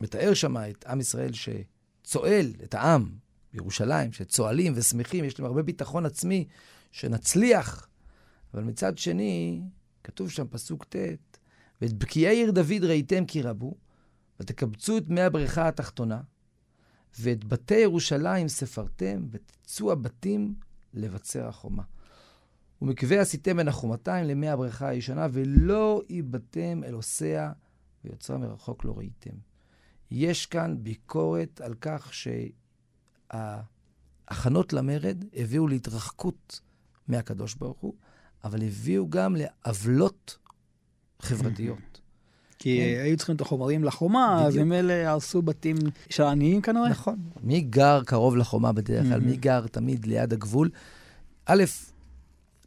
מתאר 0.00 0.34
שם 0.34 0.56
את 0.56 0.84
עם 0.86 1.00
ישראל 1.00 1.30
שצועל, 1.32 2.52
את 2.64 2.74
העם 2.74 3.14
בירושלים, 3.52 4.12
שצועלים 4.12 4.72
ושמחים, 4.76 5.24
יש 5.24 5.40
להם 5.40 5.46
הרבה 5.46 5.62
ביטחון 5.62 6.06
עצמי 6.06 6.46
שנצליח. 6.92 7.88
אבל 8.54 8.64
מצד 8.64 8.98
שני, 8.98 9.62
כתוב 10.04 10.30
שם, 10.30 10.46
פסוק 10.50 10.84
ט', 10.84 10.96
ואת 11.82 11.92
בקיעי 11.92 12.36
עיר 12.36 12.50
דוד 12.50 12.84
ראיתם 12.84 13.26
כי 13.26 13.42
רבו, 13.42 13.74
ותקבצו 14.40 14.98
את 14.98 15.08
מי 15.08 15.20
הבריכה 15.20 15.68
התחתונה, 15.68 16.20
ואת 17.20 17.44
בתי 17.44 17.74
ירושלים 17.74 18.48
ספרתם, 18.48 19.26
ותצאו 19.30 19.92
הבתים 19.92 20.54
לבצר 20.94 21.48
החומה. 21.48 21.82
ומקווה 22.82 23.20
עשיתם 23.20 23.56
בין 23.56 23.68
החומתיים 23.68 24.26
למי 24.26 24.48
הבריכה 24.48 24.88
הישנה, 24.88 25.26
ולא 25.32 26.02
איבדתם 26.10 26.84
אל 26.84 26.94
עושיה, 26.94 27.52
ויוצרה 28.04 28.38
מרחוק 28.38 28.84
לא 28.84 28.98
ראיתם. 28.98 29.34
יש 30.10 30.46
כאן 30.46 30.76
ביקורת 30.82 31.60
על 31.60 31.74
כך 31.80 32.12
שההכנות 33.30 34.72
למרד 34.72 35.24
הביאו 35.32 35.68
להתרחקות 35.68 36.60
מהקדוש 37.08 37.54
ברוך 37.54 37.80
הוא, 37.80 37.94
אבל 38.44 38.62
הביאו 38.62 39.10
גם 39.10 39.36
לעוולות 39.36 40.38
חברתיות. 41.20 42.00
כי 42.58 42.78
כן. 42.78 43.02
היו 43.04 43.16
צריכים 43.16 43.36
את 43.36 43.40
החומרים 43.40 43.84
לחומה, 43.84 44.34
בדיוק. 44.36 44.48
אז 44.48 44.56
הם 44.56 44.72
אלה 44.72 45.10
הרסו 45.10 45.42
בתים 45.42 45.76
של 46.10 46.22
העניים 46.22 46.62
כנראה. 46.62 46.88
נכון. 46.88 47.18
מי 47.42 47.60
גר 47.60 48.02
קרוב 48.06 48.36
לחומה 48.36 48.72
בדרך 48.72 49.06
כלל? 49.06 49.20
מי 49.20 49.36
גר 49.36 49.66
תמיד 49.66 50.06
ליד 50.06 50.32
הגבול? 50.32 50.70
א', 51.46 51.64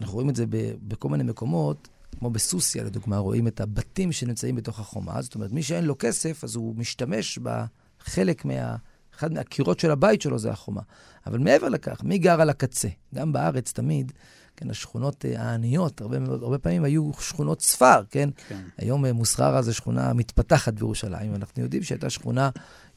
אנחנו 0.01 0.13
רואים 0.13 0.29
את 0.29 0.35
זה 0.35 0.45
בכל 0.87 1.09
מיני 1.09 1.23
מקומות, 1.23 1.87
כמו 2.19 2.29
בסוסיא, 2.29 2.83
לדוגמה, 2.83 3.17
רואים 3.17 3.47
את 3.47 3.61
הבתים 3.61 4.11
שנמצאים 4.11 4.55
בתוך 4.55 4.79
החומה. 4.79 5.21
זאת 5.21 5.35
אומרת, 5.35 5.51
מי 5.51 5.63
שאין 5.63 5.85
לו 5.85 5.95
כסף, 5.99 6.43
אז 6.43 6.55
הוא 6.55 6.75
משתמש 6.75 7.39
בחלק 7.39 8.45
מה... 8.45 8.75
אחד 9.15 9.33
מהקירות 9.33 9.79
של 9.79 9.91
הבית 9.91 10.21
שלו 10.21 10.39
זה 10.39 10.51
החומה. 10.51 10.81
אבל 11.27 11.39
מעבר 11.39 11.69
לכך, 11.69 12.03
מי 12.03 12.17
גר 12.17 12.41
על 12.41 12.49
הקצה? 12.49 12.87
גם 13.15 13.33
בארץ 13.33 13.71
תמיד, 13.71 14.11
כן, 14.58 14.70
השכונות 14.70 15.26
אה, 15.26 15.41
העניות, 15.41 16.02
הרבה, 16.02 16.17
הרבה 16.17 16.58
פעמים 16.58 16.84
היו 16.84 17.12
שכונות 17.20 17.62
ספר, 17.62 18.04
כן? 18.12 18.30
כן. 18.48 18.62
היום 18.78 19.06
אה, 19.06 19.13
מוסררה 19.13 19.62
זה 19.62 19.74
שכונה 19.74 20.13
מתפתחת 20.13 20.74
בירושלים, 20.74 21.34
ואנחנו 21.34 21.62
יודעים 21.63 21.84
שהייתה 21.84 22.10
שכונה 22.10 22.50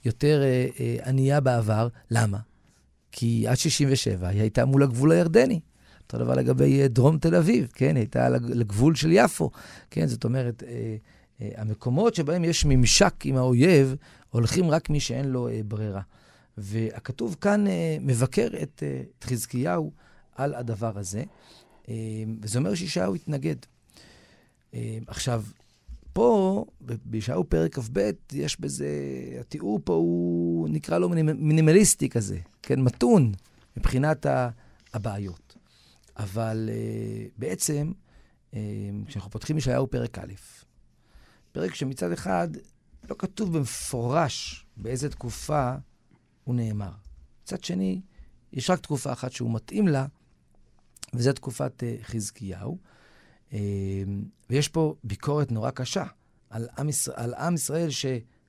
יותר 0.04 0.42
אה, 0.42 0.66
אה, 0.80 0.96
ענייה 1.08 1.40
בעבר. 1.40 1.88
למה? 2.10 2.38
כי 3.12 3.48
עד 3.48 3.56
67' 3.56 4.28
היא 4.28 4.40
הייתה 4.40 4.64
מול 4.64 4.82
הגבול 4.82 5.12
הירדני. 5.12 5.60
אותו 6.12 6.24
דבר 6.24 6.34
לגבי 6.34 6.82
אה, 6.82 6.88
דרום 6.88 7.18
תל 7.18 7.34
אביב, 7.34 7.68
כן? 7.74 7.96
הייתה 7.96 8.28
לגבול 8.28 8.94
של 8.94 9.12
יפו, 9.12 9.50
כן? 9.90 10.06
זאת 10.06 10.24
אומרת, 10.24 10.62
אה, 10.66 10.96
אה, 11.40 11.48
המקומות 11.56 12.14
שבהם 12.14 12.44
יש 12.44 12.64
ממשק 12.64 13.14
עם 13.24 13.36
האויב, 13.36 13.94
הולכים 14.30 14.70
רק 14.70 14.90
מי 14.90 15.00
שאין 15.00 15.28
לו 15.28 15.48
אה, 15.48 15.60
ברירה. 15.64 16.00
והכתוב 16.58 17.36
כאן 17.40 17.64
מבקר 18.00 18.48
את, 18.62 18.82
את 19.18 19.24
חזקיהו 19.24 19.92
על 20.42 20.54
הדבר 20.54 20.98
הזה, 20.98 21.24
אה, 21.88 21.94
וזה 22.42 22.58
אומר 22.58 22.74
שישעיהו 22.74 23.14
התנגד. 23.14 23.56
אה, 24.74 24.98
עכשיו, 25.06 25.44
פה, 26.12 26.64
בישעיהו 27.04 27.44
פרק 27.44 27.74
כ"ב, 27.74 28.10
יש 28.32 28.60
בזה, 28.60 28.88
התיאור 29.40 29.80
פה 29.84 29.92
הוא, 29.92 30.68
נקרא 30.68 30.98
לו 30.98 31.08
מינימליסטי 31.34 32.08
כזה, 32.08 32.38
כן? 32.62 32.80
מתון 32.80 33.32
מבחינת 33.76 34.26
הבעיות. 34.94 35.56
אבל 36.16 36.68
uh, 36.68 37.30
בעצם, 37.38 37.92
כשאנחנו 39.06 39.30
פותחים 39.30 39.58
ישעיהו 39.58 39.90
פרק 39.90 40.18
א', 40.18 40.32
פרק 41.52 41.74
שמצד 41.74 42.12
אחד 42.12 42.48
לא 43.10 43.14
כתוב 43.18 43.58
במפורש 43.58 44.66
באיזה 44.76 45.10
תקופה 45.10 45.74
הוא 46.44 46.54
נאמר. 46.54 46.90
מצד 47.42 47.64
שני, 47.64 48.00
יש 48.52 48.70
רק 48.70 48.80
תקופה 48.80 49.12
אחת 49.12 49.32
שהוא 49.32 49.54
מתאים 49.54 49.88
לה, 49.88 50.06
וזו 51.14 51.32
תקופת 51.32 51.82
uh, 51.82 52.04
חזקיהו. 52.04 52.78
Uh, 53.50 53.54
ויש 54.50 54.68
פה 54.68 54.94
ביקורת 55.04 55.52
נורא 55.52 55.70
קשה 55.70 56.04
על 56.50 56.68
עם, 56.78 56.88
ישראל, 56.88 57.16
על 57.18 57.34
עם 57.34 57.54
ישראל 57.54 57.88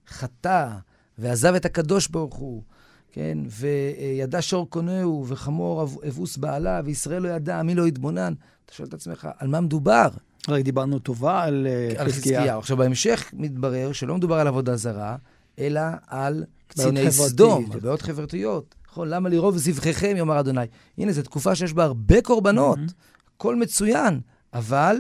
חטא 0.07 0.69
ועזב 1.17 1.53
את 1.53 1.65
הקדוש 1.65 2.07
ברוך 2.07 2.35
הוא, 2.35 2.63
כן, 3.11 3.37
וידע 3.45 4.41
שור 4.41 4.69
קונהו 4.69 5.25
וחמור 5.27 5.81
אבוס 6.07 6.37
בעלה, 6.37 6.81
וישראל 6.85 7.21
לא 7.21 7.29
ידע, 7.29 7.63
מי 7.63 7.75
לא 7.75 7.87
יתבונן. 7.87 8.33
אתה 8.65 8.73
שואל 8.73 8.87
את 8.87 8.93
עצמך, 8.93 9.27
על 9.37 9.47
מה 9.47 9.61
מדובר? 9.61 10.09
הרי 10.47 10.63
דיברנו 10.63 10.99
טובה 10.99 11.43
על 11.43 11.67
על 11.97 12.07
חזקיהו. 12.11 12.59
עכשיו, 12.59 12.77
בהמשך 12.77 13.29
מתברר 13.33 13.91
שלא 13.91 14.15
מדובר 14.15 14.35
על 14.35 14.47
עבודה 14.47 14.75
זרה, 14.75 15.15
אלא 15.59 15.81
על 16.07 16.45
קציני 16.67 17.11
סדום, 17.11 17.69
בעיות 17.81 18.01
חברתיות. 18.01 18.75
נכון, 18.91 19.09
למה 19.09 19.29
לרוב 19.29 19.57
זבחיכם, 19.57 20.13
יאמר 20.17 20.39
אדוני. 20.39 20.61
הנה, 20.97 21.11
זו 21.11 21.21
תקופה 21.21 21.55
שיש 21.55 21.73
בה 21.73 21.83
הרבה 21.83 22.21
קורבנות, 22.21 22.79
הכל 23.35 23.55
מצוין, 23.55 24.19
אבל 24.53 24.97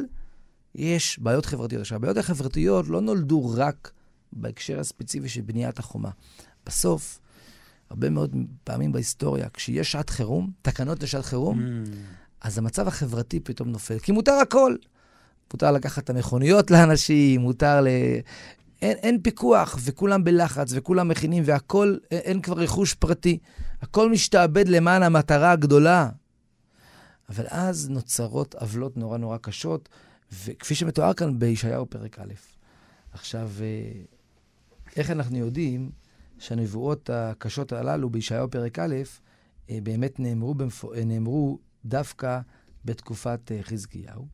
יש 0.75 1.19
בעיות 1.19 1.45
חברתיות. 1.45 1.81
עכשיו, 1.81 1.95
הבעיות 1.95 2.17
החברתיות 2.17 2.87
לא 2.87 3.01
נולדו 3.01 3.53
רק 3.55 3.91
בהקשר 4.33 4.79
הספציפי 4.79 5.29
של 5.29 5.41
בניית 5.41 5.79
החומה. 5.79 6.09
בסוף, 6.65 7.19
הרבה 7.89 8.09
מאוד 8.09 8.35
פעמים 8.63 8.91
בהיסטוריה, 8.91 9.49
כשיש 9.49 9.91
שעת 9.91 10.09
חירום, 10.09 10.51
תקנות 10.61 11.03
לשעת 11.03 11.25
חירום, 11.25 11.61
אז 12.41 12.57
המצב 12.57 12.87
החברתי 12.87 13.39
פתאום 13.39 13.69
נופל. 13.69 13.99
כי 13.99 14.11
מותר 14.11 14.33
הכל. 14.33 14.75
מותר 15.53 15.71
לקחת 15.71 16.03
את 16.03 16.09
המכוניות 16.09 16.71
לאנשים, 16.71 17.41
מותר 17.41 17.81
ל... 17.81 17.87
אין, 18.81 18.97
אין 18.97 19.21
פיקוח, 19.21 19.79
וכולם 19.83 20.23
בלחץ, 20.23 20.71
וכולם 20.75 21.07
מכינים, 21.07 21.43
והכול, 21.45 21.99
אין 22.11 22.41
כבר 22.41 22.57
רכוש 22.57 22.93
פרטי. 22.93 23.37
הכל 23.81 24.11
משתעבד 24.11 24.67
למען 24.67 25.03
המטרה 25.03 25.51
הגדולה. 25.51 26.09
אבל 27.29 27.45
אז 27.49 27.89
נוצרות 27.89 28.55
עוולות 28.55 28.97
נורא 28.97 29.17
נורא 29.17 29.37
קשות, 29.37 29.89
וכפי 30.31 30.75
שמתואר 30.75 31.13
כאן 31.13 31.39
בישעיהו 31.39 31.85
פרק 31.85 32.19
א'. 32.19 32.33
עכשיו, 33.11 33.49
אה, 33.61 34.01
איך 34.95 35.11
אנחנו 35.11 35.37
יודעים 35.37 35.91
שהנבואות 36.39 37.09
הקשות 37.13 37.73
הללו 37.73 38.09
בישעיהו 38.09 38.51
פרק 38.51 38.79
א', 38.79 38.95
אה, 39.69 39.79
באמת 39.83 40.19
נאמרו, 40.19 40.53
במפ... 40.53 40.85
אה, 40.85 41.05
נאמרו 41.05 41.59
דווקא 41.85 42.39
בתקופת 42.85 43.51
חזקיהו? 43.61 44.27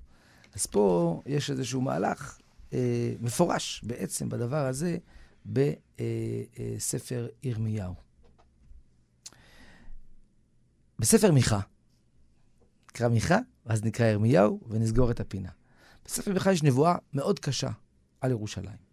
אז 0.54 0.66
פה 0.66 1.22
יש 1.26 1.52
איזשהו 1.52 1.82
מהלך 1.82 2.38
אה, 2.74 3.14
מפורש 3.22 3.82
בעצם 3.86 4.30
בדבר 4.30 4.66
הזה 4.66 4.98
בספר 5.46 7.28
ירמיהו. 7.44 8.07
בספר 11.00 11.32
מיכה, 11.32 11.60
נקרא 12.92 13.08
מיכה, 13.08 13.38
ואז 13.66 13.84
נקרא 13.84 14.06
ירמיהו, 14.06 14.60
ונסגור 14.70 15.12
את 15.12 15.20
הפינה. 15.20 15.50
בספר 16.06 16.34
מיכה 16.34 16.52
יש 16.52 16.64
נבואה 16.64 16.96
מאוד 17.14 17.40
קשה 17.40 17.70
על 18.22 18.32
ירושלים. 18.32 18.88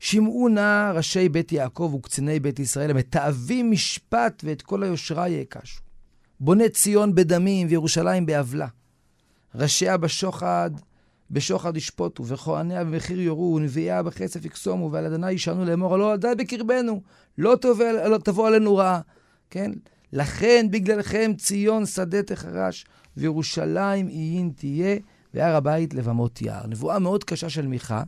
שמעו 0.00 0.48
נא 0.48 0.92
ראשי 0.94 1.28
בית 1.28 1.52
יעקב 1.52 1.94
וקציני 1.98 2.40
בית 2.40 2.58
ישראל, 2.58 2.90
המתעבים 2.90 3.70
משפט 3.70 4.42
ואת 4.46 4.62
כל 4.62 4.82
היושרה 4.82 5.28
יעקשו. 5.28 5.80
בונה 6.40 6.68
ציון 6.68 7.14
בדמים 7.14 7.66
וירושלים 7.70 8.26
בעוולה. 8.26 8.68
ראשיה 9.54 9.96
בשוחד 9.96 10.70
בשוחד 11.30 11.76
ישפוטו, 11.76 12.26
וכהניה 12.26 12.84
במחיר 12.84 13.20
יורו, 13.20 13.54
ונביאיה 13.54 14.02
בכסף 14.02 14.44
יקסומו, 14.44 14.92
ועל 14.92 15.06
אדוני 15.06 15.32
ישענו 15.32 15.64
לאמור, 15.64 15.94
הלא 15.94 16.12
עדי 16.12 16.32
בקרבנו, 16.38 17.02
לא, 17.38 17.56
תבוא, 17.60 17.84
לא 17.84 18.18
תבוא 18.18 18.48
עלינו 18.48 18.76
רעה. 18.76 19.00
כן? 19.50 19.72
לכן 20.12 20.66
בגללכם 20.70 21.32
ציון 21.38 21.86
שדה 21.86 22.22
תחרש, 22.22 22.86
וירושלים 23.16 24.06
עיין 24.06 24.52
תהיה, 24.56 24.96
והר 25.34 25.56
הבית 25.56 25.94
לבמות 25.94 26.42
יער. 26.42 26.66
נבואה 26.66 26.98
מאוד 26.98 27.24
קשה 27.24 27.50
של 27.50 27.66
מיכה. 27.66 28.02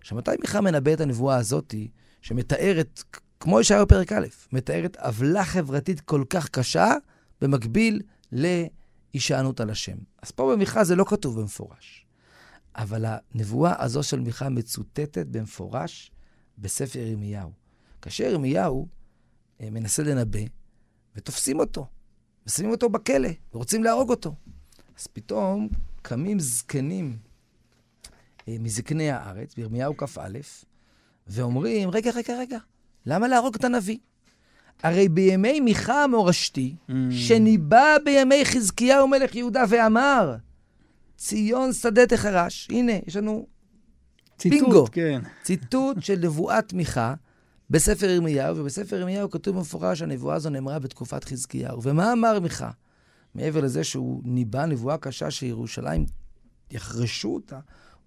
עכשיו, 0.00 0.18
מתי 0.18 0.30
מיכה 0.40 0.60
מנבא 0.60 0.92
את 0.92 1.00
הנבואה 1.00 1.36
הזאתי, 1.36 1.88
שמתארת, 2.22 3.02
כמו 3.40 3.60
ישעיהו 3.60 3.88
פרק 3.88 4.12
א', 4.12 4.26
מתארת 4.52 4.96
עוולה 4.96 5.44
חברתית 5.44 6.00
כל 6.00 6.24
כך 6.30 6.48
קשה, 6.48 6.94
במקביל 7.40 8.02
ל... 8.32 8.64
הישענות 9.12 9.60
על 9.60 9.70
השם. 9.70 9.96
אז 10.22 10.30
פה 10.30 10.52
במיכה 10.52 10.84
זה 10.84 10.96
לא 10.96 11.04
כתוב 11.08 11.40
במפורש. 11.40 12.06
אבל 12.76 13.04
הנבואה 13.06 13.82
הזו 13.82 14.02
של 14.02 14.20
מיכה 14.20 14.48
מצוטטת 14.48 15.26
במפורש 15.26 16.10
בספר 16.58 16.98
ירמיהו. 16.98 17.50
כאשר 18.02 18.24
ירמיהו 18.24 18.88
אה, 19.60 19.70
מנסה 19.70 20.02
לנבא, 20.02 20.40
ותופסים 21.18 21.60
אותו, 21.60 21.86
ושמים 22.46 22.70
אותו 22.70 22.88
בכלא, 22.88 23.28
ורוצים 23.54 23.84
להרוג 23.84 24.10
אותו. 24.10 24.34
אז 24.98 25.06
פתאום 25.06 25.68
קמים 26.02 26.40
זקנים 26.40 27.16
אה, 28.48 28.56
מזקני 28.60 29.10
הארץ, 29.10 29.54
בירמיהו 29.54 29.96
כ"א, 29.96 30.38
ואומרים, 31.26 31.90
רגע, 31.90 32.10
רגע, 32.10 32.38
רגע, 32.38 32.58
למה 33.06 33.28
להרוג 33.28 33.54
את 33.54 33.64
הנביא? 33.64 33.98
הרי 34.82 35.08
בימי 35.08 35.60
מיכה 35.60 36.04
המורשתי, 36.04 36.76
mm. 36.88 36.92
שניבא 37.10 37.96
בימי 38.04 38.44
חזקיהו 38.44 39.08
מלך 39.08 39.34
יהודה 39.34 39.64
ואמר, 39.68 40.36
ציון 41.16 41.72
שדה 41.72 42.06
תחרש. 42.06 42.68
הנה, 42.70 42.92
יש 43.06 43.16
לנו 43.16 43.46
ציטוט, 44.38 44.60
בינגו. 44.60 44.86
כן. 44.92 45.20
ציטוט 45.42 45.96
של 46.02 46.18
נבואת 46.22 46.72
מיכה 46.72 47.14
בספר 47.70 48.06
ירמיהו, 48.06 48.56
ובספר 48.56 48.96
ירמיהו 48.96 49.30
כתוב 49.30 49.56
במפורש 49.56 49.98
שהנבואה 49.98 50.34
הזו 50.34 50.50
נאמרה 50.50 50.78
בתקופת 50.78 51.24
חזקיהו. 51.24 51.82
ומה 51.82 52.12
אמר 52.12 52.40
מיכה? 52.40 52.70
מעבר 53.34 53.60
לזה 53.60 53.84
שהוא 53.84 54.22
ניבא 54.24 54.66
נבואה 54.66 54.98
קשה 54.98 55.30
שירושלים 55.30 56.06
יחרשו 56.70 57.34
אותה, 57.34 57.60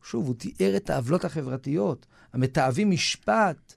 שוב, 0.04 0.28
הוא 0.28 0.36
תיאר 0.36 0.78
את 0.78 0.90
העוולות 0.90 1.26
החברתיות, 1.26 2.06
המתעבים 2.34 2.92
משפט, 2.92 3.74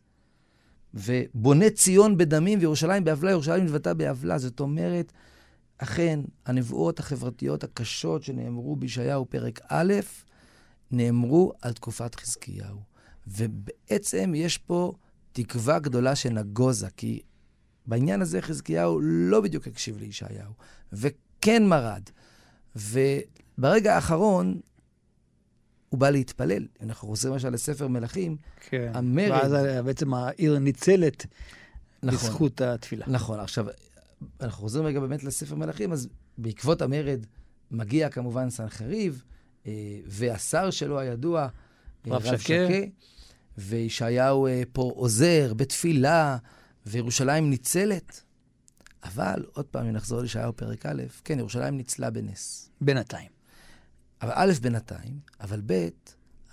ובונה 0.94 1.70
ציון 1.70 2.16
בדמים 2.16 2.59
וירושלים 2.59 3.05
בעוולה, 3.05 3.31
ירושלים 3.33 3.64
נבטה 3.64 3.94
בעוולה. 3.94 4.38
זאת 4.38 4.61
אומרת, 4.61 5.12
אכן, 5.79 6.20
הנבואות 6.47 6.99
החברתיות 6.99 7.64
הקשות 7.64 8.23
שנאמרו 8.23 8.77
בישעיהו 8.77 9.27
פרק 9.27 9.61
א', 9.68 9.94
נאמרו 10.90 11.53
על 11.62 11.73
תקופת 11.73 12.14
חזקיהו. 12.14 12.79
ובעצם 13.27 14.33
יש 14.37 14.59
פה 14.59 14.92
תקווה 15.35 15.79
גדולה 15.79 16.16
שנגוזה, 16.16 16.88
כי 16.97 17.20
בעניין 17.87 18.23
הזה 18.23 18.42
חזקיהו 18.42 19.01
לא 19.03 19.40
בדיוק 19.40 19.66
הקשיב 19.66 19.99
לישעיהו, 19.99 20.53
וכן 20.92 21.66
מרד. 21.66 22.03
וברגע 22.77 23.94
האחרון, 23.94 24.61
הוא 25.88 26.01
בא 26.01 26.11
להתפלל. 26.11 26.66
אנחנו 26.83 27.09
חוזרים 27.09 27.33
למשל 27.33 27.51
לספר 27.51 27.88
מלכים, 27.88 28.37
כן. 28.61 28.92
המרד... 28.94 29.31
ואז 29.31 29.53
בעצם 29.85 30.14
העיר 30.14 30.59
ניצלת 30.59 31.27
נכון, 32.03 32.18
בזכות 32.18 32.61
התפילה. 32.61 33.05
נכון. 33.09 33.40
עכשיו, 33.40 33.66
אנחנו 34.40 34.62
חוזרים 34.62 34.87
רגע 34.87 35.01
באמת 35.01 35.25
לספר 35.25 35.55
מלכים, 35.55 35.92
אז 35.92 36.09
בעקבות 36.38 36.83
המרד 36.83 37.27
מגיע 37.70 38.09
כמובן 38.09 38.51
סנחריב, 38.51 39.25
אה, 39.66 39.73
והשר 40.07 40.70
שלו 40.70 40.99
הידוע, 40.99 41.40
אה, 41.40 41.49
רב, 42.07 42.27
רב 42.27 42.38
שקה, 42.38 42.79
וישעיהו 43.59 44.47
אה, 44.47 44.62
פה 44.73 44.93
עוזר 44.97 45.55
בתפילה, 45.55 46.37
וירושלים 46.87 47.51
ניצלת. 47.51 48.23
אבל, 49.05 49.45
עוד 49.53 49.64
פעם, 49.64 49.87
אם 49.87 49.93
נחזור 49.93 50.21
לישעיהו 50.21 50.57
פרק 50.57 50.87
א', 50.87 51.03
כן, 51.25 51.38
ירושלים 51.38 51.77
ניצלה 51.77 52.11
בנס. 52.11 52.71
בינתיים. 52.81 53.29
אבל 54.23 54.33
א', 54.35 54.53
בינתיים, 54.62 55.19
אבל 55.40 55.61
ב', 55.67 55.88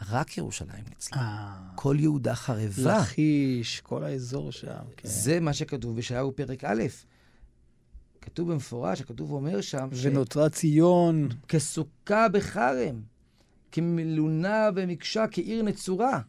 רק 0.09 0.37
ירושלים 0.37 0.83
ניצלה. 0.89 1.17
אה. 1.17 1.59
כל 1.75 1.95
יהודה 1.99 2.35
חרבה. 2.35 2.97
לכיש, 2.97 3.81
כל 3.81 4.03
האזור 4.03 4.51
שם. 4.51 4.83
כן. 4.97 5.09
זה 5.09 5.39
מה 5.39 5.53
שכתוב 5.53 5.95
בישעיהו 5.95 6.35
פרק 6.35 6.63
א'. 6.63 6.83
כתוב 8.21 8.51
במפורש, 8.51 9.01
הכתוב 9.01 9.31
אומר 9.31 9.61
שם... 9.61 9.89
ונותרה 9.91 10.49
ש... 10.49 10.51
ציון. 10.51 11.29
כסוכה 11.47 12.29
בחרם, 12.29 13.01
כמלונה 13.71 14.69
ומקשה, 14.75 15.25
כעיר 15.31 15.63
נצורה. 15.63 16.21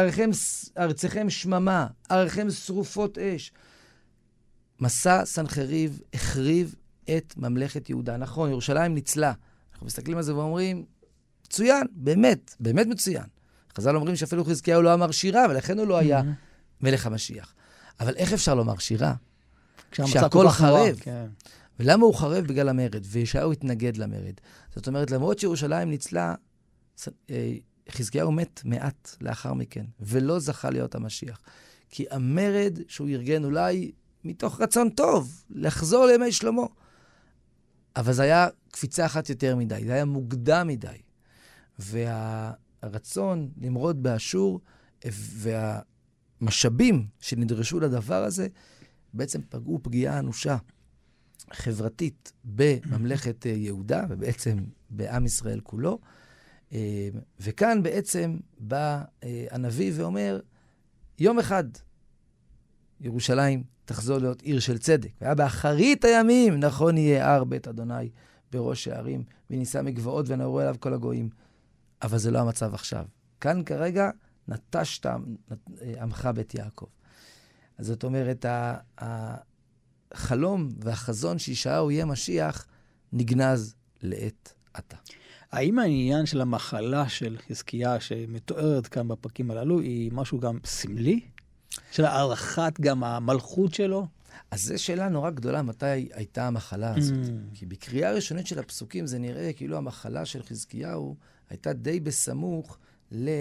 ארצכם, 0.00 0.30
ארצכם 0.78 1.30
שממה, 1.30 1.86
ארצכם 2.10 2.50
שרופות 2.50 3.18
אש. 3.18 3.52
מסע 4.80 5.24
סנחריב 5.24 6.00
החריב 6.14 6.74
את 7.16 7.34
ממלכת 7.36 7.90
יהודה. 7.90 8.16
נכון, 8.16 8.50
ירושלים 8.50 8.94
ניצלה. 8.94 9.32
אנחנו 9.72 9.86
מסתכלים 9.86 10.16
על 10.16 10.22
זה 10.22 10.36
ואומרים, 10.36 10.84
מצוין, 11.46 11.86
באמת, 11.92 12.54
באמת 12.60 12.86
מצוין. 12.86 13.24
חז"ל 13.76 13.96
אומרים 13.96 14.16
שאפילו 14.16 14.44
חזקיהו 14.44 14.82
לא 14.82 14.94
אמר 14.94 15.10
שירה, 15.10 15.46
ולכן 15.50 15.78
הוא 15.78 15.86
לא 15.86 15.98
היה 15.98 16.22
מלך 16.80 17.06
המשיח. 17.06 17.54
אבל 18.00 18.14
איך 18.16 18.32
אפשר 18.32 18.54
לומר 18.54 18.78
שירה? 18.78 19.14
כשהכול 19.90 20.48
חרב. 20.48 20.98
כן. 21.00 21.26
ולמה 21.80 22.04
הוא 22.04 22.14
חרב? 22.14 22.46
בגלל 22.46 22.68
המרד, 22.68 23.04
וישעיהו 23.04 23.52
התנגד 23.52 23.96
למרד. 23.96 24.34
זאת 24.74 24.88
אומרת, 24.88 25.10
למרות 25.10 25.38
שירושלים 25.38 25.90
ניצלה, 25.90 26.34
אה, 27.30 27.54
חזקיהו 27.90 28.32
מת 28.32 28.60
מעט 28.64 29.16
לאחר 29.20 29.54
מכן, 29.54 29.84
ולא 30.00 30.38
זכה 30.38 30.70
להיות 30.70 30.94
המשיח. 30.94 31.40
כי 31.90 32.04
המרד 32.10 32.78
שהוא 32.88 33.08
ארגן 33.08 33.44
אולי 33.44 33.92
מתוך 34.24 34.60
רצון 34.60 34.90
טוב, 34.90 35.44
לחזור 35.50 36.06
לימי 36.06 36.32
שלמה, 36.32 36.62
אבל 37.96 38.12
זה 38.12 38.22
היה 38.22 38.48
קפיצה 38.70 39.06
אחת 39.06 39.30
יותר 39.30 39.56
מדי, 39.56 39.82
זה 39.86 39.92
היה 39.92 40.04
מוקדם 40.04 40.66
מדי. 40.66 40.96
והרצון 41.78 43.50
למרוד 43.60 44.02
באשור, 44.02 44.60
המשאבים 46.40 47.06
שנדרשו 47.20 47.80
לדבר 47.80 48.24
הזה 48.24 48.48
בעצם 49.14 49.40
פגעו 49.48 49.80
פגיעה 49.82 50.18
אנושה 50.18 50.56
חברתית 51.52 52.32
בממלכת 52.44 53.46
יהודה, 53.46 54.04
ובעצם 54.08 54.58
בעם 54.90 55.26
ישראל 55.26 55.60
כולו. 55.60 55.98
אה, 56.72 57.08
וכאן 57.40 57.82
בעצם 57.82 58.36
בא 58.58 59.02
אה, 59.24 59.46
הנביא 59.50 59.92
ואומר, 59.94 60.40
יום 61.18 61.38
אחד 61.38 61.64
ירושלים 63.00 63.64
תחזור 63.84 64.18
להיות 64.18 64.42
עיר 64.42 64.60
של 64.60 64.78
צדק. 64.78 65.10
והיה 65.20 65.34
באחרית 65.34 66.04
הימים, 66.04 66.60
נכון 66.60 66.98
יהיה 66.98 67.34
הר 67.34 67.44
בית 67.44 67.68
אדוני 67.68 68.10
בראש 68.52 68.88
הערים, 68.88 69.24
ונישא 69.50 69.80
מגבעות 69.84 70.28
ונערו 70.28 70.60
אליו 70.60 70.76
כל 70.80 70.94
הגויים. 70.94 71.28
אבל 72.02 72.18
זה 72.18 72.30
לא 72.30 72.38
המצב 72.38 72.74
עכשיו. 72.74 73.04
כאן 73.40 73.62
כרגע 73.64 74.10
נטשת 74.48 75.06
עמך 76.00 76.28
בית 76.34 76.54
יעקב. 76.54 76.86
אז 77.78 77.86
זאת 77.86 78.04
אומרת, 78.04 78.46
החלום 78.98 80.68
והחזון 80.78 81.38
שישעיהו 81.38 81.90
יהיה 81.90 82.04
משיח 82.04 82.66
נגנז 83.12 83.74
לעת 84.02 84.54
עתה. 84.74 84.96
האם 85.52 85.78
העניין 85.78 86.26
של 86.26 86.40
המחלה 86.40 87.08
של 87.08 87.36
חזקיה 87.48 88.00
שמתוארת 88.00 88.86
כאן 88.86 89.08
בפרקים 89.08 89.50
הללו 89.50 89.80
היא 89.80 90.12
משהו 90.12 90.40
גם 90.40 90.58
סמלי? 90.64 91.20
של 91.92 92.04
הערכת 92.04 92.72
גם 92.80 93.04
המלכות 93.04 93.74
שלו? 93.74 94.06
אז 94.50 94.62
זו 94.62 94.82
שאלה 94.82 95.08
נורא 95.08 95.30
גדולה, 95.30 95.62
מתי 95.62 95.86
הייתה 95.86 96.46
המחלה 96.46 96.94
הזאת. 96.96 97.18
Mm. 97.24 97.54
כי 97.54 97.66
בקריאה 97.66 98.10
הראשונית 98.10 98.46
של 98.46 98.58
הפסוקים 98.58 99.06
זה 99.06 99.18
נראה 99.18 99.52
כאילו 99.52 99.76
המחלה 99.76 100.24
של 100.24 100.42
חזקיהו 100.42 101.16
הייתה 101.50 101.72
די 101.72 102.00
בסמוך 102.00 102.78
למסע 103.12 103.40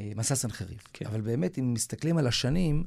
אה, 0.00 0.10
אה, 0.30 0.34
סנחריב. 0.34 0.78
כן. 0.92 1.06
אבל 1.06 1.20
באמת, 1.20 1.58
אם 1.58 1.74
מסתכלים 1.74 2.18
על 2.18 2.26
השנים, 2.26 2.84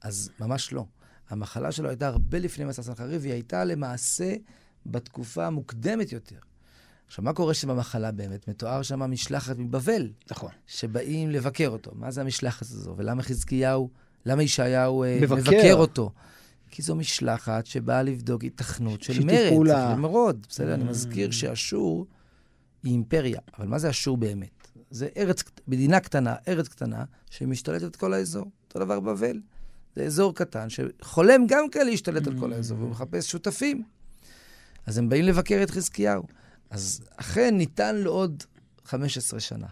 אז 0.00 0.30
ממש 0.40 0.72
לא. 0.72 0.84
המחלה 1.30 1.72
שלו 1.72 1.88
הייתה 1.88 2.06
הרבה 2.06 2.38
לפני 2.38 2.64
מסע 2.64 2.82
סנחריב, 2.82 3.20
והיא 3.22 3.32
הייתה 3.32 3.64
למעשה 3.64 4.34
בתקופה 4.86 5.46
המוקדמת 5.46 6.12
יותר. 6.12 6.38
עכשיו, 7.12 7.24
מה 7.24 7.32
קורה 7.32 7.54
שם 7.54 7.68
במחלה 7.68 8.10
באמת? 8.12 8.48
מתואר 8.48 8.82
שם 8.82 9.00
משלחת 9.00 9.58
מבבל. 9.58 10.08
נכון. 10.30 10.50
שבאים 10.66 11.30
לבקר 11.30 11.68
אותו. 11.68 11.90
מה 11.94 12.10
זה 12.10 12.20
המשלחת 12.20 12.62
הזו? 12.62 12.94
ולמה 12.96 13.22
חזקיהו, 13.22 13.90
למה 14.26 14.42
ישעיהו 14.42 15.04
אה, 15.04 15.18
מבקר. 15.22 15.34
מבקר 15.34 15.74
אותו? 15.74 16.10
כי 16.70 16.82
זו 16.82 16.94
משלחת 16.94 17.66
שבאה 17.66 18.02
לבדוק 18.02 18.44
התכנות 18.44 19.02
של 19.02 19.24
מרד. 19.24 19.38
שיתופו 19.38 19.64
למרוד. 19.64 20.46
בסדר, 20.48 20.74
אני 20.74 20.84
mm. 20.84 20.86
מזכיר 20.86 21.30
שאשור 21.30 22.06
היא 22.82 22.92
אימפריה. 22.92 23.40
אבל 23.58 23.66
מה 23.66 23.78
זה 23.78 23.90
אשור 23.90 24.16
באמת? 24.16 24.68
זה 24.90 25.08
ארץ, 25.16 25.42
מדינה 25.68 26.00
קטנה, 26.00 26.34
ארץ 26.48 26.68
קטנה, 26.68 27.04
שמשתלטת 27.30 27.84
את 27.84 27.96
כל 27.96 28.12
האזור. 28.12 28.46
אותו 28.68 28.78
דבר 28.78 29.00
בבל. 29.00 29.40
זה 29.96 30.02
אזור 30.02 30.34
קטן 30.34 30.66
שחולם 30.70 31.46
גם 31.48 31.70
כן 31.70 31.86
להשתלט 31.86 32.26
על 32.26 32.38
כל 32.38 32.52
האזור, 32.52 32.78
והוא 32.78 32.90
מחפש 32.90 33.30
שותפים. 33.30 33.82
אז 34.86 34.98
הם 34.98 35.08
באים 35.08 35.24
לבקר 35.24 35.60
את 35.62 35.70
חזקיהו. 35.70 36.41
אז 36.72 37.04
אכן 37.16 37.56
ניתן 37.56 37.96
לו 37.96 38.10
עוד 38.10 38.42
15 38.84 39.40
שנה. 39.40 39.66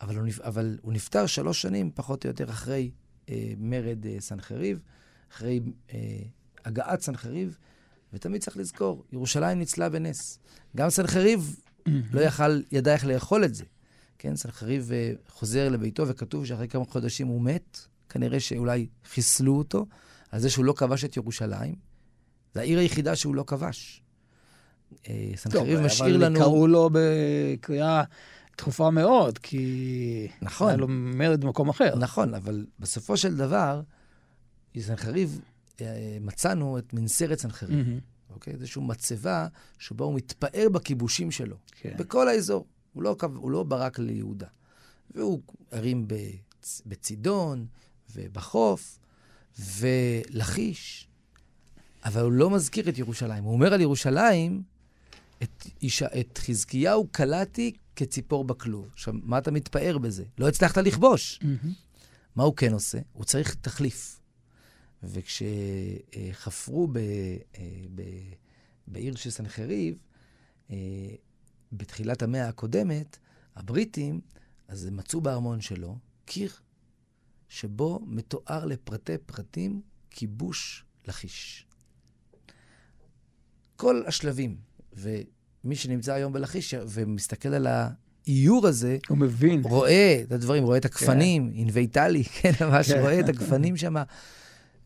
אבל 0.00 0.16
הוא, 0.16 0.28
אבל 0.42 0.78
הוא 0.82 0.92
נפטר 0.92 1.26
שלוש 1.26 1.62
שנים, 1.62 1.90
פחות 1.94 2.24
או 2.24 2.30
יותר, 2.30 2.50
אחרי 2.50 2.90
אה, 3.28 3.52
מרד 3.58 4.06
אה, 4.06 4.16
סנחריב, 4.20 4.80
אחרי 5.32 5.60
אה, 5.92 5.98
הגעת 6.64 7.00
סנחריב, 7.00 7.56
ותמיד 8.12 8.40
צריך 8.40 8.56
לזכור, 8.56 9.04
ירושלים 9.12 9.58
ניצלה 9.58 9.88
בנס. 9.88 10.38
גם 10.76 10.90
סנחריב 10.90 11.56
לא 12.12 12.20
יכל, 12.20 12.62
ידע 12.72 12.92
איך 12.92 13.06
לאכול 13.06 13.44
את 13.44 13.54
זה. 13.54 13.64
כן, 14.18 14.36
סנחריב 14.36 14.92
אה, 14.92 15.12
חוזר 15.28 15.68
לביתו, 15.68 16.08
וכתוב 16.08 16.46
שאחרי 16.46 16.68
כמה 16.68 16.84
חודשים 16.84 17.26
הוא 17.26 17.42
מת, 17.42 17.78
כנראה 18.08 18.40
שאולי 18.40 18.86
חיסלו 19.04 19.58
אותו, 19.58 19.86
על 20.30 20.40
זה 20.40 20.50
שהוא 20.50 20.64
לא 20.64 20.74
כבש 20.76 21.04
את 21.04 21.16
ירושלים. 21.16 21.74
זו 22.54 22.60
העיר 22.60 22.78
היחידה 22.78 23.16
שהוא 23.16 23.34
לא 23.34 23.44
כבש. 23.46 24.03
אה, 25.08 25.30
סנחריב 25.36 25.80
משאיר 25.80 26.16
לנו... 26.16 26.36
אבל 26.38 26.44
קראו 26.44 26.66
לו 26.66 26.90
בקריאה 26.92 28.02
דחופה 28.58 28.90
מאוד, 28.90 29.38
כי... 29.38 30.28
נכון. 30.42 30.68
היה 30.68 30.76
לו 30.76 30.86
מרד 30.88 31.40
במקום 31.40 31.68
אחר. 31.68 31.96
נכון, 31.96 32.34
אבל 32.34 32.66
בסופו 32.78 33.16
של 33.16 33.36
דבר, 33.36 33.82
סנחריב, 34.78 35.40
אה, 35.80 36.18
מצאנו 36.20 36.78
את 36.78 36.94
מנסרת 36.94 37.38
סנחריב. 37.38 37.86
אוקיי? 38.34 38.52
איזושהי 38.52 38.82
מצבה 38.82 39.46
שבה 39.78 40.04
הוא 40.04 40.14
מתפאר 40.14 40.68
בכיבושים 40.72 41.30
שלו. 41.30 41.56
כן. 41.70 41.94
בכל 41.98 42.28
האזור. 42.28 42.66
הוא 42.92 43.02
לא, 43.02 43.16
הוא 43.34 43.50
לא 43.50 43.62
ברק 43.62 43.98
ליהודה. 43.98 44.46
והוא 45.14 45.40
הרים 45.72 46.08
בצ, 46.08 46.82
בצידון 46.86 47.66
ובחוף 48.14 48.98
ולכיש, 49.58 51.08
אבל 52.04 52.22
הוא 52.22 52.32
לא 52.32 52.50
מזכיר 52.50 52.88
את 52.88 52.98
ירושלים. 52.98 53.44
הוא 53.44 53.52
אומר 53.52 53.74
על 53.74 53.80
ירושלים, 53.80 54.62
את, 55.42 55.66
אישה, 55.82 56.06
את 56.20 56.38
חזקיהו 56.38 57.08
קלעתי 57.08 57.72
כציפור 57.96 58.44
בכלוב. 58.44 58.88
עכשיו, 58.92 59.14
מה 59.22 59.38
אתה 59.38 59.50
מתפאר 59.50 59.98
בזה? 59.98 60.24
לא 60.38 60.48
הצלחת 60.48 60.76
לכבוש. 60.76 61.38
Mm-hmm. 61.42 61.66
מה 62.36 62.44
הוא 62.44 62.56
כן 62.56 62.72
עושה? 62.72 62.98
הוא 63.12 63.24
צריך 63.24 63.54
תחליף. 63.54 64.20
וכשחפרו 65.02 66.88
ב, 66.92 66.98
ב, 67.94 68.02
בעיר 68.86 69.16
של 69.16 69.30
סנחריב, 69.30 69.96
אה, 70.70 70.76
בתחילת 71.72 72.22
המאה 72.22 72.48
הקודמת, 72.48 73.18
הבריטים, 73.56 74.20
אז 74.68 74.84
הם 74.84 74.96
מצאו 74.96 75.20
בארמון 75.20 75.60
שלו 75.60 75.98
קיר 76.24 76.52
שבו 77.48 78.00
מתואר 78.06 78.64
לפרטי 78.64 79.18
פרטים 79.18 79.82
כיבוש 80.10 80.84
לכיש. 81.06 81.66
כל 83.76 84.02
השלבים, 84.06 84.56
ומי 84.96 85.76
שנמצא 85.76 86.14
היום 86.14 86.32
בלכיש 86.32 86.74
ומסתכל 86.88 87.48
על 87.48 87.66
האיור 87.66 88.66
הזה, 88.66 88.98
הוא 89.08 89.18
מבין. 89.18 89.62
רואה 89.64 90.22
את 90.26 90.32
הדברים, 90.32 90.64
רואה 90.64 90.76
את 90.76 90.84
הגפנים, 90.84 91.50
כן. 91.50 91.58
אינוויטלי, 91.58 92.24
כן, 92.40 92.52
ממש 92.60 92.92
כן. 92.92 93.00
רואה 93.00 93.20
את 93.20 93.28
הגפנים 93.28 93.76
שם. 93.76 93.94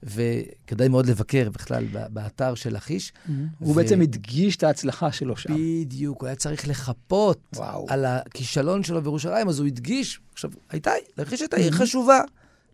וכדאי 0.02 0.88
מאוד 0.88 1.06
לבקר 1.06 1.50
בכלל 1.50 1.84
באתר 2.10 2.54
של 2.54 2.74
לכיש. 2.74 3.12
Mm-hmm. 3.12 3.30
הוא 3.58 3.74
בעצם 3.76 4.00
הדגיש 4.00 4.56
את 4.56 4.62
ההצלחה 4.62 5.12
שלו 5.12 5.36
שם. 5.36 5.54
בדיוק, 5.54 6.20
הוא 6.20 6.26
היה 6.26 6.36
צריך 6.36 6.68
לחפות 6.68 7.56
על 7.88 8.04
הכישלון 8.04 8.82
שלו 8.82 9.02
בירושלים, 9.02 9.48
אז 9.48 9.58
הוא 9.58 9.66
הדגיש, 9.66 10.20
עכשיו, 10.32 10.50
הייתה, 10.70 10.90
לכיש 11.18 11.40
הייתה 11.40 11.56
עיר 11.56 11.72
mm-hmm. 11.72 11.76
חשובה. 11.76 12.20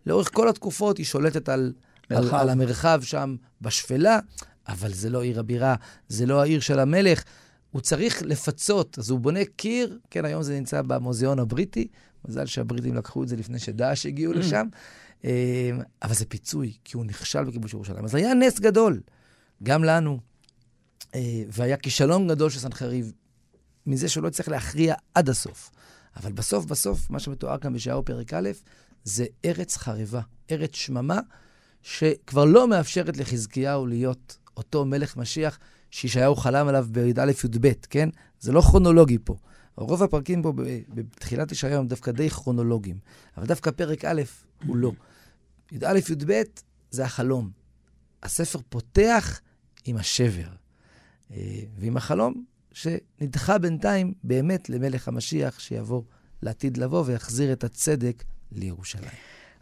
לאורך 0.05 0.29
כל 0.33 0.49
התקופות 0.49 0.97
היא 0.97 1.05
שולטת 1.05 1.49
על, 1.49 1.73
על, 2.09 2.29
על 2.31 2.49
המרחב 2.49 3.01
שם 3.03 3.35
בשפלה, 3.61 4.19
אבל 4.67 4.93
זה 4.93 5.09
לא 5.09 5.23
עיר 5.23 5.39
הבירה, 5.39 5.75
זה 6.07 6.25
לא 6.25 6.41
העיר 6.41 6.59
של 6.59 6.79
המלך. 6.79 7.23
הוא 7.71 7.81
צריך 7.81 8.21
לפצות, 8.21 8.99
אז 8.99 9.09
הוא 9.09 9.19
בונה 9.19 9.45
קיר, 9.55 9.99
כן, 10.09 10.25
היום 10.25 10.43
זה 10.43 10.59
נמצא 10.59 10.81
במוזיאון 10.81 11.39
הבריטי, 11.39 11.87
מזל 12.27 12.45
שהבריטים 12.45 12.95
לקחו 12.95 13.23
את 13.23 13.27
זה 13.27 13.35
לפני 13.35 13.59
שדאעש 13.59 14.05
הגיעו 14.05 14.33
mm. 14.33 14.35
לשם, 14.35 14.67
אמ, 15.23 15.29
אבל 16.03 16.13
זה 16.13 16.25
פיצוי, 16.25 16.73
כי 16.83 16.97
הוא 16.97 17.05
נכשל 17.05 17.43
בכיבוש 17.43 17.73
ירושלים. 17.73 18.05
אז 18.05 18.15
היה 18.15 18.33
נס 18.33 18.59
גדול, 18.59 19.01
גם 19.63 19.83
לנו, 19.83 20.19
אה, 21.15 21.43
והיה 21.47 21.77
כישלון 21.77 22.27
גדול 22.27 22.49
של 22.49 22.59
סנחריב, 22.59 23.13
מזה 23.85 24.09
שהוא 24.09 24.23
לא 24.23 24.27
הצליח 24.27 24.47
להכריע 24.47 24.95
עד 25.13 25.29
הסוף. 25.29 25.71
אבל 26.17 26.31
בסוף, 26.31 26.65
בסוף, 26.65 27.09
מה 27.09 27.19
שמתואר 27.19 27.57
כאן 27.57 27.73
בישעיהו 27.73 28.05
פרק 28.05 28.33
א', 28.33 28.49
זה 29.03 29.25
ארץ 29.45 29.77
חרבה, 29.77 30.21
ארץ 30.51 30.75
שממה, 30.75 31.19
שכבר 31.81 32.45
לא 32.45 32.67
מאפשרת 32.67 33.17
לחזקיהו 33.17 33.85
להיות 33.85 34.37
אותו 34.57 34.85
מלך 34.85 35.17
משיח 35.17 35.59
שישעיהו 35.91 36.35
חלם 36.35 36.67
עליו 36.67 36.87
בי"א 36.91 37.31
י"ב, 37.45 37.71
כן? 37.89 38.09
זה 38.39 38.51
לא 38.51 38.61
כרונולוגי 38.61 39.17
פה. 39.23 39.35
רוב 39.77 40.03
הפרקים 40.03 40.41
פה 40.41 40.53
בתחילת 40.89 41.51
ישעיהו 41.51 41.79
הם 41.79 41.87
דווקא 41.87 42.11
די 42.11 42.29
כרונולוגיים, 42.29 42.97
אבל 43.37 43.45
דווקא 43.45 43.71
פרק 43.71 44.05
א' 44.05 44.21
הוא 44.65 44.77
לא. 44.77 44.91
י"א 45.71 45.99
י"ב 46.09 46.41
זה 46.91 47.05
החלום. 47.05 47.49
הספר 48.23 48.59
פותח 48.69 49.41
עם 49.85 49.97
השבר 49.97 50.47
אה, 51.31 51.61
ועם 51.79 51.97
החלום 51.97 52.43
שנדחה 52.71 53.57
בינתיים 53.57 54.13
באמת 54.23 54.69
למלך 54.69 55.07
המשיח 55.07 55.59
שיבוא 55.59 56.01
לעתיד 56.41 56.77
לבוא 56.77 57.03
ויחזיר 57.05 57.53
את 57.53 57.63
הצדק 57.63 58.23
לירושלים. 58.51 59.11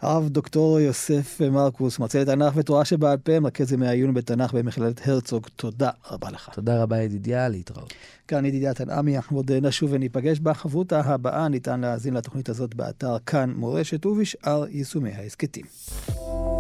הרב 0.04 0.30
דוקטור 0.30 0.80
יוסף 0.80 1.42
מרקוס, 1.52 2.00
מרצה 2.00 2.22
לתנ"ך 2.22 2.54
ותורה 2.56 2.86
שבעל 2.86 3.18
פה, 3.18 3.40
מרכז 3.40 3.74
ימי 3.74 3.88
העיון 3.88 4.14
בתנ"ך 4.14 4.54
במכללת 4.54 5.08
הרצוג, 5.08 5.48
תודה 5.56 5.90
רבה 6.12 6.32
לך. 6.32 6.50
תודה 6.54 6.84
רבה 6.84 7.02
ידידיה, 7.02 7.50
להתראות. 7.50 7.94
כאן 8.28 8.46
ידידיה 8.46 8.74
תנעמי, 8.74 9.16
אנחנו 9.16 9.38
עוד 9.38 9.52
נשוב 9.52 9.90
וניפגש 9.94 10.40
בחברותה 10.40 11.00
הבאה, 11.00 11.48
ניתן 11.48 11.80
להאזין 11.82 12.14
לתוכנית 12.14 12.50
הזאת 12.50 12.76
באתר 12.76 13.18
כאן 13.26 13.54
מורשת 13.56 14.06
ובשאר 14.06 14.66
יישומי 14.70 15.12
ההסכתים. 15.12 15.66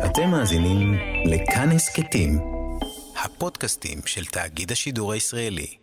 אתם 0.06 0.30
מאזינים 0.30 0.94
לכאן 1.26 1.70
הסכתים, 1.72 2.39
הפודקאסטים 3.24 4.00
של 4.06 4.26
תאגיד 4.26 4.72
השידור 4.72 5.14
הישראלי. 5.14 5.82